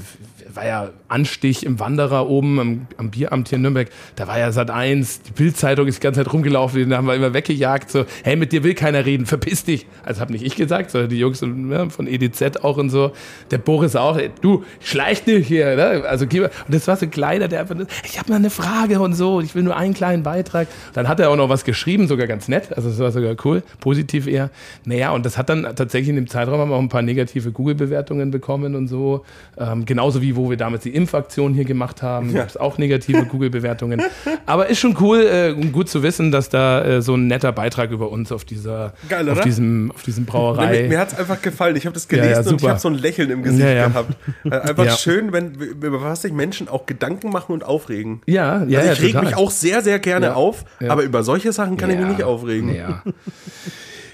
[0.57, 3.89] war ja Anstich im Wanderer oben am, am Bieramt hier in Nürnberg.
[4.17, 7.15] Da war ja Sat 1, die Bildzeitung ist die ganze Zeit rumgelaufen, da haben wir
[7.15, 9.87] immer weggejagt, so, hey, mit dir will keiner reden, verpiss dich.
[10.05, 13.13] Also habe nicht ich gesagt, sondern die Jungs ne, von EDZ auch und so.
[13.51, 15.77] Der Boris auch, ey, du, schleich nicht hier.
[15.77, 16.05] Ne?
[16.07, 19.15] Also, und das war so ein Kleiner, der einfach, ich habe mal eine Frage und
[19.15, 20.69] so, ich will nur einen kleinen Beitrag.
[20.93, 23.63] Dann hat er auch noch was geschrieben, sogar ganz nett, also das war sogar cool,
[23.81, 24.51] positiv eher.
[24.85, 27.53] Naja, und das hat dann tatsächlich in dem Zeitraum haben wir auch ein paar negative
[27.53, 29.25] Google-Bewertungen bekommen und so.
[29.59, 33.25] Ähm, genauso wie wo wir damals die Impfaktion hier gemacht haben, gab es auch negative
[33.27, 34.03] Google-Bewertungen.
[34.47, 37.91] Aber ist schon cool äh, gut zu wissen, dass da äh, so ein netter Beitrag
[37.91, 40.83] über uns auf dieser, Geil, auf diesem, auf diesem Brauerei.
[40.83, 41.77] Mir, mir hat es einfach gefallen.
[41.77, 43.71] Ich habe das Ja, gelesen ja, und ich habe so ein Lächeln im Gesicht Ja,
[43.73, 43.89] ja.
[43.89, 44.15] gehabt.
[44.45, 44.97] Äh, Einfach Ja.
[44.97, 48.23] schön, wenn über was sich Menschen auch Gedanken machen und aufregen.
[48.27, 49.25] ja, ja, also ja, ich reg total.
[49.25, 50.35] mich auch sehr, sehr gerne Ja.
[50.35, 50.91] auf, Ja.
[50.91, 52.13] aber über solche Sachen kann ich mich Ja.
[52.13, 52.75] nicht aufregen.
[52.75, 53.03] Ja.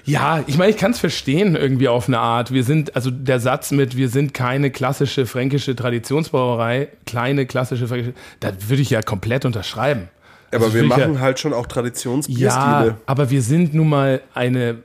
[0.07, 2.53] Ja, ich meine, ich kann es verstehen irgendwie auf eine Art.
[2.53, 8.13] Wir sind, also der Satz mit, wir sind keine klassische fränkische Traditionsbrauerei, kleine klassische fränkische,
[8.39, 10.07] das würde ich ja komplett unterschreiben.
[10.51, 12.97] Aber Also wir machen ja, halt schon auch ja, Traditionsbierstile.
[13.05, 14.77] aber wir sind nun mal eine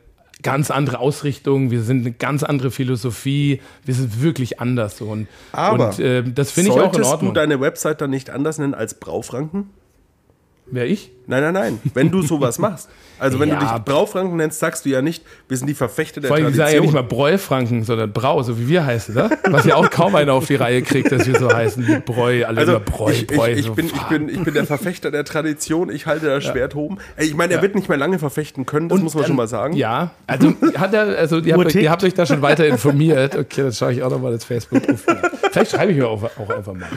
[0.42, 5.00] ganz andere Ausrichtung, wir sind eine ganz andere Philosophie, wir sind wirklich anders.
[5.00, 7.34] Und, Aber und äh, das finde ich auch in Solltest du Ordnung.
[7.34, 9.70] deine Website dann nicht anders nennen als Braufranken?
[10.66, 11.12] Wer ich?
[11.26, 11.78] Nein, nein, nein.
[11.94, 12.88] Wenn du sowas machst.
[13.18, 13.60] Also wenn Ja.
[13.60, 16.48] du dich Braufranken nennst, sagst du ja nicht, wir sind die Verfechter der Vor allem,
[16.48, 16.86] ich sage ja Tradition.
[16.86, 19.30] nicht mal Bräufranken, sondern Brau, so wie wir heißen, ne?
[19.48, 22.44] Was ja auch kaum einer auf die Reihe kriegt, dass wir so heißen wie Bräu,
[22.44, 23.52] alle Also immer Bräu, ich, Bräu.
[23.52, 26.42] ich, ich, so, bin, ich, bin, ich bin der Verfechter der Tradition, ich halte das
[26.42, 26.98] Schwert oben.
[27.16, 29.36] Ey, Ich meine, er wird nicht mehr lange verfechten können, das muss man dann- schon
[29.36, 29.74] mal sagen.
[29.74, 33.36] Ja, also hat er, also ihr habt, euch, ihr habt euch da schon weiter informiert.
[33.36, 35.16] Okay, dann schaue ich auch nochmal das Facebook-Profil.
[35.52, 36.88] Vielleicht schreibe ich mir auch, auch einfach mal.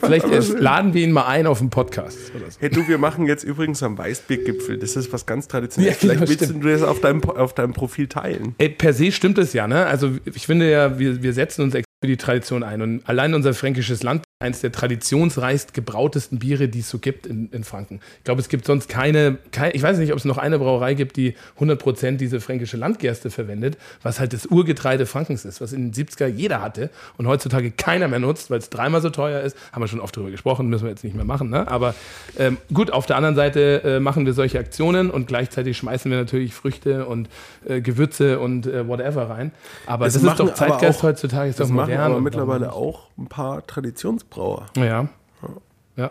[0.00, 0.26] Vielleicht
[0.60, 2.58] laden wir ihn mal ein auf den Podcast oder so.
[2.60, 4.78] Hey du, wir machen jetzt übrigens am Weißbiergipfel.
[4.78, 5.94] Das ist was ganz Traditionelles.
[5.94, 6.64] Ja, genau, Vielleicht willst stimmt.
[6.64, 8.54] du das auf deinem, auf deinem Profil teilen.
[8.58, 9.86] Ey, per se stimmt es ja, ne?
[9.86, 11.74] Also ich finde ja, wir, wir setzen uns
[12.04, 12.82] für die Tradition ein.
[12.82, 17.48] Und allein unser fränkisches Land eines der traditionsreichst gebrautesten Biere, die es so gibt in,
[17.50, 18.00] in Franken.
[18.18, 20.92] Ich glaube, es gibt sonst keine, kein, ich weiß nicht, ob es noch eine Brauerei
[20.92, 25.90] gibt, die 100% diese fränkische Landgerste verwendet, was halt das Urgetreide Frankens ist, was in
[25.92, 29.56] den 70er jeder hatte und heutzutage keiner mehr nutzt, weil es dreimal so teuer ist.
[29.72, 31.48] Haben wir schon oft drüber gesprochen, müssen wir jetzt nicht mehr machen.
[31.48, 31.66] Ne?
[31.68, 31.94] Aber
[32.38, 36.18] ähm, gut, auf der anderen Seite äh, machen wir solche Aktionen und gleichzeitig schmeißen wir
[36.18, 37.30] natürlich Früchte und
[37.66, 39.52] äh, Gewürze und äh, whatever rein.
[39.86, 42.12] Aber Das das, ist doch Zeitgeist auch- heutzutage, ist doch machen modern.
[42.12, 44.66] aber mittlerweile auch ein paar Traditionsbrauer.
[44.76, 45.08] Ja.
[45.96, 46.10] Ja.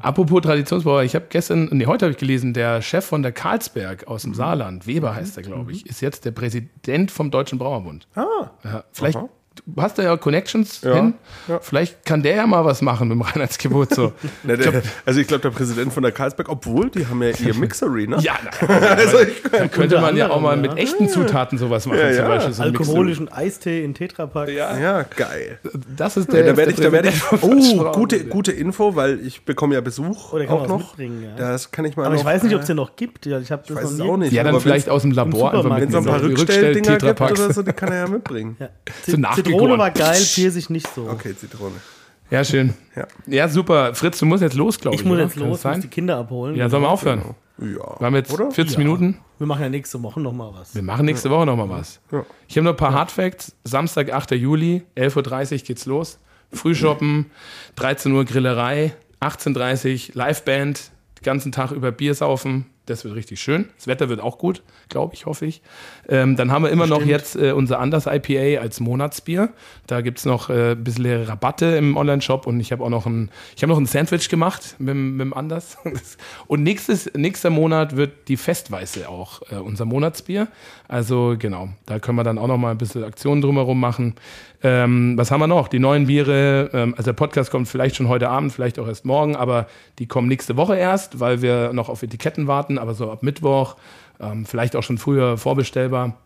[0.00, 4.08] Apropos Traditionsbrauer, ich habe gestern, nee, heute habe ich gelesen, der Chef von der Carlsberg
[4.08, 8.08] aus dem Saarland, Weber heißt er, glaube ich, ist jetzt der Präsident vom Deutschen Brauerbund.
[8.16, 9.28] Ah, Ja, vielleicht, Aha.
[9.66, 11.14] Du hast da ja Connections Ja, hin.
[11.48, 11.60] ja.
[11.60, 13.94] Vielleicht kann der ja mal was machen mit dem Reinheitsgebot.
[13.94, 14.12] So.
[14.42, 17.54] Na, der, also ich glaube, der Präsident von der Carlsberg, obwohl, die haben ja ihr
[17.54, 18.18] Mixery, ne?
[18.20, 20.78] ja, na, also ich, da könnte man ja auch mal mit ja.
[20.78, 22.00] echten Zutaten sowas machen.
[22.00, 22.26] Ja, zum.
[22.26, 24.48] Beispiel so ein Alkoholischen Eistee in Tetrapack.
[24.48, 25.58] Ja, ja, geil.
[25.96, 26.52] das ist Ja, der.
[26.52, 30.32] da werde ich, da werde ich, oh, gute, gute Info, weil ich bekomme ja Besuch
[30.32, 30.96] Oh, der kann auch noch.
[31.36, 33.26] Das kann ich mal Aber noch, ich weiß nicht, ob es den noch gibt.
[33.26, 34.08] Ja, ich habe das weiß noch es nie.
[34.10, 34.32] auch nicht.
[34.32, 37.72] Ja, dann vielleicht aus dem Labor Wenn so ein paar Rückstelldinger gibt oder so, die
[37.72, 38.56] kann er ja mitbringen.
[38.58, 38.68] Ja.
[39.06, 39.51] So nachgegoren.
[39.52, 41.08] Zitrone war geil, Pfirsich nicht so.
[41.08, 41.74] Okay, Zitrone.
[42.30, 42.72] Ja, schön.
[42.96, 43.06] Ja.
[43.26, 43.94] Ja, super.
[43.94, 45.02] Fritz, du musst jetzt los, glaube ich.
[45.02, 45.24] Ich muss oder?
[45.24, 46.56] jetzt Kann los, muss die Kinder abholen.
[46.56, 47.22] Ja, sollen wir aufhören?
[47.58, 47.66] Ja.
[47.98, 48.50] Wir haben jetzt Oder?
[48.50, 48.78] 40 Ja.
[48.78, 49.18] Minuten.
[49.38, 50.74] Wir machen ja nächste Woche noch mal was.
[50.74, 52.00] Wir machen nächste Woche nochmal was.
[52.10, 52.24] Ja.
[52.48, 53.54] Ich habe noch ein paar Hardfacts.
[53.64, 54.32] Samstag, 8.
[54.32, 56.18] Juli, 11.30 Uhr geht's los.
[56.52, 57.26] Frühshoppen,
[57.76, 62.66] 13 Uhr Grillerei, 18.30 Uhr Liveband, den ganzen Tag über Bier saufen.
[62.86, 63.68] Das wird richtig schön.
[63.76, 65.62] Das Wetter wird auch gut, glaube ich, hoffe ich.
[66.08, 69.50] Ähm, dann haben wir immer noch jetzt äh, unser Anders IPA als Monatsbier.
[69.86, 73.06] Da gibt es noch äh, ein bisschen Rabatte im Online-Shop und ich habe auch noch
[73.06, 75.78] ein, ich habe noch ein Sandwich gemacht mit, dem- mit dem Anders.
[76.48, 80.48] Und nächstes, nächster Monat wird die Festweiße auch äh, unser Monatsbier.
[80.88, 84.14] Also genau, da können wir dann auch noch mal ein bisschen Aktionen drumherum machen.
[84.64, 85.68] Ähm, was haben wir noch?
[85.68, 89.04] Die neuen Biere, ähm, also der Podcast kommt vielleicht schon heute Abend, vielleicht auch erst
[89.04, 89.66] morgen, aber
[89.98, 93.76] die kommen nächste Woche erst, weil wir noch auf Etiketten warten, aber so ab Mittwoch,
[94.20, 96.16] ähm, vielleicht auch schon früher vorbestellbar.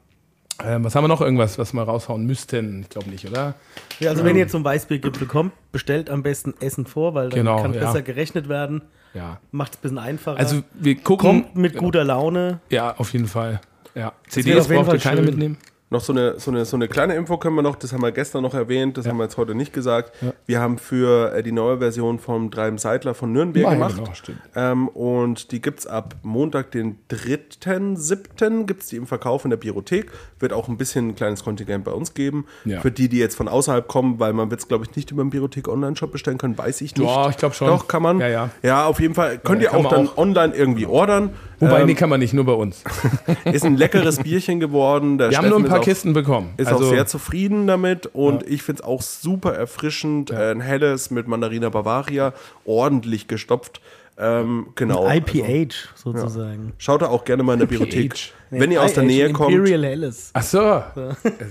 [0.65, 2.81] Ähm, was haben wir noch irgendwas, was wir raushauen müssten?
[2.83, 3.55] Ich glaube nicht, oder?
[4.01, 7.61] Ja, also wenn ihr zum Weißbiergipfel kommt, bestellt am besten Essen vor, weil dann Genau,
[7.61, 7.81] kann ja.
[7.81, 8.83] besser gerechnet werden.
[9.13, 9.39] Ja.
[9.51, 10.39] Macht es ein bisschen einfacher.
[10.39, 11.27] Also wir gucken.
[11.45, 12.61] kommt mit guter Laune.
[12.71, 13.61] Ja, auf jeden Fall.
[13.95, 14.13] Ja.
[14.29, 15.25] CDs braucht ihr keine schön.
[15.27, 15.59] mitnehmen.
[15.89, 18.11] Noch so eine, so, eine, so eine kleine Info können wir noch, das haben wir
[18.11, 20.13] gestern noch erwähnt, das haben wir jetzt heute nicht gesagt.
[20.47, 23.95] Wir haben für äh, die neue Version vom Dreim Seidler von Nürnberg ja, gemacht.
[23.97, 24.41] genau, stimmt.
[24.57, 28.65] Ähm, und die gibt es ab Montag, den 3.7.
[28.67, 30.11] gibt es die im Verkauf in der Biothek.
[30.41, 32.47] Wird auch ein bisschen ein kleines Kontingent bei uns geben.
[32.65, 32.81] Ja.
[32.81, 35.23] Für die, die jetzt von außerhalb kommen, weil man wird es, glaube ich, nicht über
[35.23, 37.09] den Biothek Online-Shop bestellen können, weiß ich nicht.
[37.09, 37.69] Ja, ich glaub schon.
[37.69, 38.21] Doch, kann man.
[38.21, 38.51] Ja, ja.
[38.63, 39.39] Ja, auf jeden Fall.
[39.39, 40.17] Könnt Ja, ihr auch dann auch.
[40.19, 41.31] online irgendwie ordern.
[41.59, 42.83] Wobei, Ähm, nee, kann man nicht, nur bei uns.
[43.45, 45.19] ist ein leckeres Bierchen geworden.
[45.19, 46.51] Der Wir haben nur ein Steffen paar auch- Kisten bekommen.
[46.57, 50.31] ist also, auch sehr zufrieden damit und ich finde es auch super erfrischend.
[50.31, 52.33] Äh, ein helles mit Mandarina Bavaria,
[52.65, 53.81] ordentlich gestopft.
[54.19, 55.07] Ähm, genau.
[55.11, 56.73] IPH sozusagen.
[56.79, 58.33] Schaut da auch gerne mal in der IPH.
[58.51, 58.61] Biothek.
[58.61, 60.31] Wenn ihr aus der IH, Nähe kommt, Imperial Helles.
[60.33, 60.59] Ach so.
[60.63, 60.93] Ja,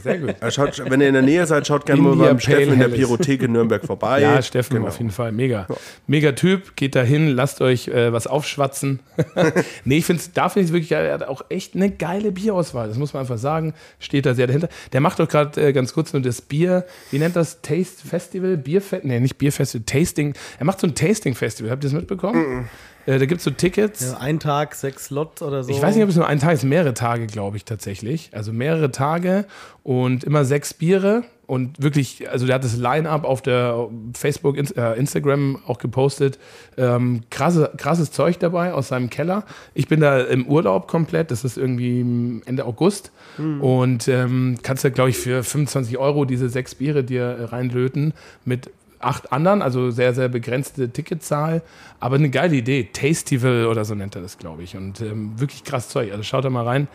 [0.01, 0.35] sehr gut.
[0.41, 3.41] äh, schaut, wenn ihr in der Nähe seid, schaut gerne mal beim Steffen in der
[3.41, 4.21] in Nürnberg vorbei.
[4.21, 4.87] Ja, Steffen, Genau.
[4.87, 5.31] auf jeden Fall.
[5.31, 5.67] Mega.
[6.07, 6.75] Mega Typ.
[6.75, 8.99] Geht da hin, lasst euch äh, was aufschwatzen.
[9.85, 12.87] nee, ich finde da finde ich wirklich, er hat auch echt eine geile Bierauswahl.
[12.87, 13.73] Das muss man einfach sagen.
[13.99, 14.69] Steht da sehr dahinter.
[14.93, 17.61] Der macht doch gerade äh, ganz kurz nur das Bier, wie nennt das?
[17.61, 18.57] Taste Festival?
[18.57, 19.03] Bierfest?
[19.05, 20.33] Nee, nicht Bierfestival, Tasting.
[20.59, 21.71] Er macht so ein Tasting-Festival.
[21.71, 22.69] Habt ihr das mitbekommen?
[23.05, 24.01] Äh, da gibt es so Tickets.
[24.01, 25.71] Ja, ein Tag, sechs Slots oder so.
[25.71, 28.29] Ich weiß nicht, ob es nur ein Tag ist, mehrere Tage, glaube ich tatsächlich.
[28.33, 29.45] Also mehrere Tage
[29.83, 34.97] und immer sechs Biere und wirklich, also der hat das Line-Up auf der Facebook, äh,
[34.97, 36.39] Instagram auch gepostet.
[36.77, 39.43] Ähm, krasse, krasses Zeug dabei aus seinem Keller.
[39.73, 44.89] Ich bin da im Urlaub komplett, das ist irgendwie Ende August und ähm, kannst da,
[44.89, 48.71] glaube ich, für 25 Euro diese sechs Biere dir äh, reinlöten mit
[49.05, 51.61] acht anderen, also sehr, sehr begrenzte Ticketzahl,
[51.99, 52.89] aber eine geile Idee.
[52.91, 54.75] Tastival oder so nennt er das, glaube ich.
[54.75, 56.11] Und ähm, wirklich krass Zeug.
[56.11, 56.87] Also schaut da mal rein.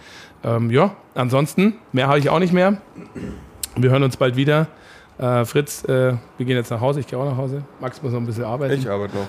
[0.43, 2.79] Ähm, ja, ansonsten, mehr habe ich auch nicht mehr.
[3.77, 4.67] Wir hören uns bald wieder.
[5.19, 7.01] Äh, Fritz, äh, wir gehen jetzt nach Hause.
[7.01, 7.63] Ich gehe auch nach Hause.
[7.81, 8.75] Max muss noch ein bisschen arbeiten.
[8.75, 9.27] Ich arbeite noch.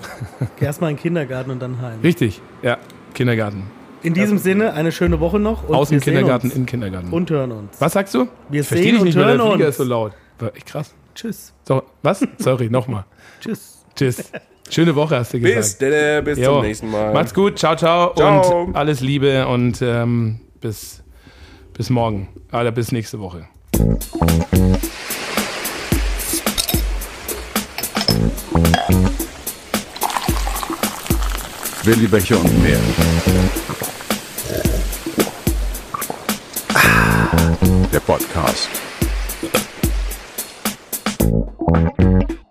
[0.60, 2.00] Erstmal in den Kindergarten und dann heim.
[2.02, 2.78] Richtig, ja.
[3.14, 3.64] Kindergarten.
[4.02, 5.68] In diesem Sinne, eine schöne Woche noch.
[5.68, 7.12] Und Aus dem Kindergarten uns in den Kindergarten.
[7.12, 7.80] Und hören uns.
[7.80, 8.26] Was sagst du?
[8.48, 9.74] Wir ich verstehe sehen dich nicht, und weil der hören Flieger uns.
[9.74, 10.12] ist so laut.
[10.38, 10.94] War echt krass.
[11.14, 11.52] Tschüss.
[11.66, 12.26] So, was?
[12.38, 13.04] Sorry, nochmal.
[13.40, 13.84] Tschüss.
[13.94, 14.30] Tschüss.
[14.70, 15.56] Schöne Woche hast du gesagt.
[15.56, 16.54] Bis, denn, bis Jo.
[16.54, 17.12] zum nächsten Mal.
[17.12, 18.62] Macht's gut, ciao, ciao, Ciao.
[18.64, 21.02] und alles Liebe und ähm, bis,
[21.74, 22.28] bis morgen.
[22.52, 23.46] Oder bis nächste Woche.
[31.84, 32.78] Willi Becher und mehr.
[37.92, 38.68] Der Podcast.
[41.72, 42.41] Thank you.